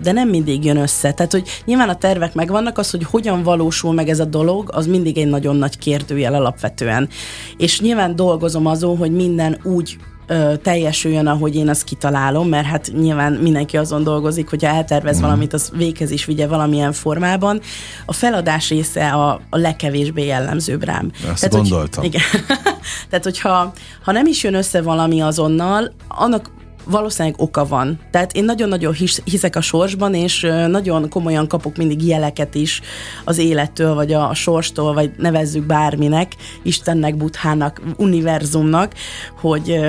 de 0.03 0.13
nem 0.13 0.29
mindig 0.29 0.65
jön 0.65 0.77
össze. 0.77 1.13
Tehát, 1.13 1.33
hogy 1.33 1.49
nyilván 1.65 1.89
a 1.89 1.97
tervek 1.97 2.35
megvannak, 2.35 2.79
az, 2.79 2.91
hogy 2.91 3.05
hogyan 3.05 3.43
valósul 3.43 3.93
meg 3.93 4.09
ez 4.09 4.21
a 4.21 4.25
dolog, 4.25 4.71
az 4.73 4.87
mindig 4.87 5.19
egy 5.19 5.29
nagyon 5.29 5.57
nagy 5.57 5.79
kérdőjel 5.79 6.35
alapvetően. 6.35 7.09
És 7.57 7.81
nyilván 7.81 8.17
dolgozom 8.17 8.67
azon, 8.67 8.97
hogy 8.97 9.13
minden 9.13 9.59
úgy 9.63 9.97
ö, 10.27 10.53
teljesüljön, 10.63 11.27
ahogy 11.27 11.57
én 11.57 11.69
azt 11.69 11.85
kitalálom, 11.85 12.49
mert 12.49 12.67
hát 12.67 12.91
nyilván 12.93 13.33
mindenki 13.33 13.77
azon 13.77 14.03
dolgozik, 14.03 14.49
hogyha 14.49 14.69
eltervez 14.69 15.19
mm. 15.19 15.21
valamit, 15.21 15.53
az 15.53 15.71
véghez 15.75 16.11
is 16.11 16.25
vigye 16.25 16.47
valamilyen 16.47 16.93
formában. 16.93 17.61
A 18.07 18.13
feladás 18.13 18.69
része 18.69 19.09
a, 19.09 19.41
a 19.51 19.59
legkevésbé 19.59 20.25
jellemzőbb 20.27 20.85
rám. 20.85 21.11
Ezt 21.15 21.41
Tehát, 21.41 21.51
gondoltam. 21.51 22.03
Hogy, 22.03 22.15
igen. 22.15 22.45
Tehát, 23.11 23.25
hogyha 23.25 23.73
ha 24.05 24.13
nem 24.13 24.27
is 24.27 24.43
jön 24.43 24.55
össze 24.55 24.83
valami 24.83 25.21
azonnal, 25.21 25.95
annak 26.09 26.51
valószínűleg 26.87 27.41
oka 27.41 27.67
van. 27.67 27.99
Tehát 28.11 28.33
én 28.33 28.45
nagyon-nagyon 28.45 28.93
hisz, 28.93 29.23
hiszek 29.25 29.57
a 29.57 29.61
sorsban, 29.61 30.15
és 30.15 30.47
nagyon 30.69 31.09
komolyan 31.09 31.49
kapok 31.49 31.77
mindig 31.77 32.07
jeleket 32.07 32.55
is 32.55 32.81
az 33.25 33.39
élettől, 33.39 33.95
vagy 33.95 34.13
a, 34.13 34.35
sorstól, 34.35 34.95
vagy 34.95 35.11
nevezzük 35.17 35.67
bárminek, 35.67 36.33
Istennek, 36.63 37.17
Buthának, 37.17 37.83
univerzumnak, 37.97 38.93
hogy, 39.41 39.81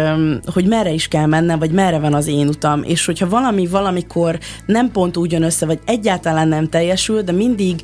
hogy 0.53 0.67
merre 0.67 0.91
is 0.91 1.07
kell 1.07 1.25
mennem, 1.25 1.59
vagy 1.59 1.71
merre 1.71 1.99
van 1.99 2.13
az 2.13 2.27
én 2.27 2.47
utam. 2.47 2.83
És 2.83 3.05
hogyha 3.05 3.29
valami 3.29 3.67
valamikor 3.67 4.39
nem 4.65 4.91
pont 4.91 5.17
úgy 5.17 5.31
jön 5.31 5.43
össze, 5.43 5.65
vagy 5.65 5.79
egyáltalán 5.85 6.47
nem 6.47 6.69
teljesül, 6.69 7.21
de 7.21 7.31
mindig 7.31 7.81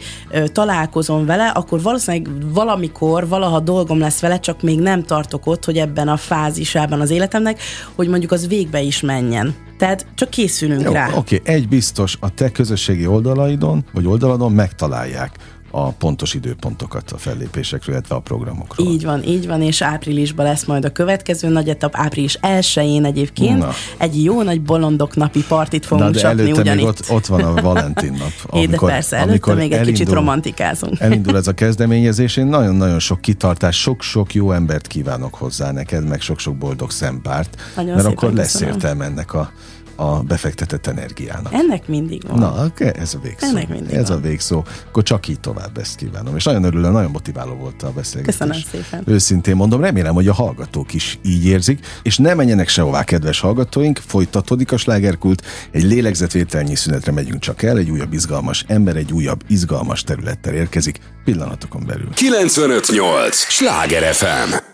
találkozom 0.51 1.25
vele, 1.25 1.47
akkor 1.47 1.81
valószínűleg 1.81 2.53
valamikor, 2.53 3.27
valaha 3.27 3.59
dolgom 3.59 3.99
lesz 3.99 4.19
vele, 4.19 4.39
csak 4.39 4.61
még 4.61 4.79
nem 4.79 5.03
tartok 5.03 5.45
ott, 5.45 5.65
hogy 5.65 5.77
ebben 5.77 6.07
a 6.07 6.17
fázisában 6.17 7.01
az 7.01 7.09
életemnek, 7.09 7.61
hogy 7.95 8.07
mondjuk 8.07 8.31
az 8.31 8.47
végbe 8.47 8.81
is 8.81 9.01
menjen. 9.03 9.55
Tehát 9.77 10.05
csak 10.15 10.29
készülünk 10.29 10.81
Jó, 10.81 10.91
rá. 10.91 11.07
Oké, 11.07 11.17
okay. 11.17 11.53
egy 11.53 11.67
biztos, 11.67 12.17
a 12.19 12.33
te 12.33 12.51
közösségi 12.51 13.07
oldalaidon, 13.07 13.85
vagy 13.93 14.05
oldaladon 14.05 14.51
megtalálják 14.51 15.31
a 15.75 15.91
pontos 15.91 16.33
időpontokat 16.33 17.11
a 17.11 17.17
fellépésekről, 17.17 17.95
illetve 17.95 18.15
a 18.15 18.19
programokról. 18.19 18.87
Így 18.87 19.03
van, 19.03 19.23
így 19.23 19.47
van, 19.47 19.61
és 19.61 19.81
áprilisban 19.81 20.45
lesz 20.45 20.65
majd 20.65 20.85
a 20.85 20.89
következő 20.89 21.47
nagy 21.47 21.69
etap, 21.69 21.95
április 21.95 22.37
1-én 22.41 23.05
egyébként. 23.05 23.57
Na. 23.57 23.71
Egy 23.97 24.23
jó 24.23 24.41
nagy 24.41 24.61
bolondok 24.61 25.15
napi 25.15 25.43
partit 25.47 25.85
fogunk 25.85 26.07
Na, 26.07 26.13
de 26.13 26.19
csapni 26.19 26.51
ugyanitt. 26.51 26.75
még 26.75 26.85
ott, 26.85 27.09
ott 27.09 27.25
van 27.25 27.43
a 27.43 27.61
Valentin 27.61 28.11
nap. 28.11 28.31
Amikor, 28.47 28.89
de 28.89 28.93
persze, 28.93 29.15
előtte 29.15 29.31
amikor 29.31 29.55
még 29.55 29.65
egy 29.65 29.71
elindul, 29.71 29.93
kicsit 29.93 30.13
romantikázunk. 30.13 30.99
Elindul 30.99 31.35
ez 31.35 31.47
a 31.47 31.53
kezdeményezés, 31.63 32.37
én 32.37 32.45
nagyon-nagyon 32.45 32.99
sok 32.99 33.21
kitartás, 33.21 33.79
sok-sok 33.79 34.33
jó 34.33 34.51
embert 34.51 34.87
kívánok 34.87 35.35
hozzá 35.35 35.71
neked, 35.71 36.07
meg 36.07 36.21
sok-sok 36.21 36.55
boldog 36.55 36.91
szempárt, 36.91 37.61
nagyon 37.75 37.95
mert 37.95 38.07
akkor 38.07 38.33
lesz 38.33 38.61
értelme 38.61 39.05
ennek 39.05 39.33
a 39.33 39.51
a 39.95 40.19
befektetett 40.23 40.87
energiának. 40.87 41.53
Ennek 41.53 41.87
mindig 41.87 42.23
van. 42.27 42.39
Na, 42.39 42.71
ez 42.77 43.13
a 43.13 43.19
végszó. 43.19 43.47
Ennek 43.47 43.69
mindig 43.69 43.93
Ez 43.95 44.07
van. 44.07 44.17
a 44.17 44.21
végszó. 44.21 44.63
Akkor 44.87 45.03
csak 45.03 45.27
így 45.27 45.39
tovább 45.39 45.77
ezt 45.77 45.95
kívánom. 45.95 46.35
És 46.35 46.43
nagyon 46.43 46.63
örülök, 46.63 46.91
nagyon 46.91 47.11
motiváló 47.11 47.53
volt 47.53 47.83
a 47.83 47.91
beszélgetés. 47.91 48.37
Köszönöm 48.37 48.61
szépen. 48.71 49.03
Őszintén 49.05 49.55
mondom, 49.55 49.81
remélem, 49.81 50.13
hogy 50.13 50.27
a 50.27 50.33
hallgatók 50.33 50.93
is 50.93 51.19
így 51.25 51.45
érzik, 51.45 51.85
és 52.03 52.17
ne 52.17 52.33
menjenek 52.33 52.67
sehová, 52.67 53.03
kedves 53.03 53.39
hallgatóink, 53.39 53.99
folytatódik 54.05 54.71
a 54.71 54.77
slágerkult, 54.77 55.45
egy 55.71 55.83
lélegzetvételnyi 55.83 56.75
szünetre 56.75 57.11
megyünk 57.11 57.39
csak 57.39 57.61
el, 57.63 57.77
egy 57.77 57.89
újabb 57.89 58.13
izgalmas 58.13 58.63
ember, 58.67 58.95
egy 58.95 59.11
újabb 59.11 59.43
izgalmas 59.47 60.03
területtel 60.03 60.53
érkezik, 60.53 60.99
pillanatokon 61.23 61.83
belül. 61.85 62.09
958! 62.13 63.35
Sláger 63.35 64.13
FM! 64.13 64.72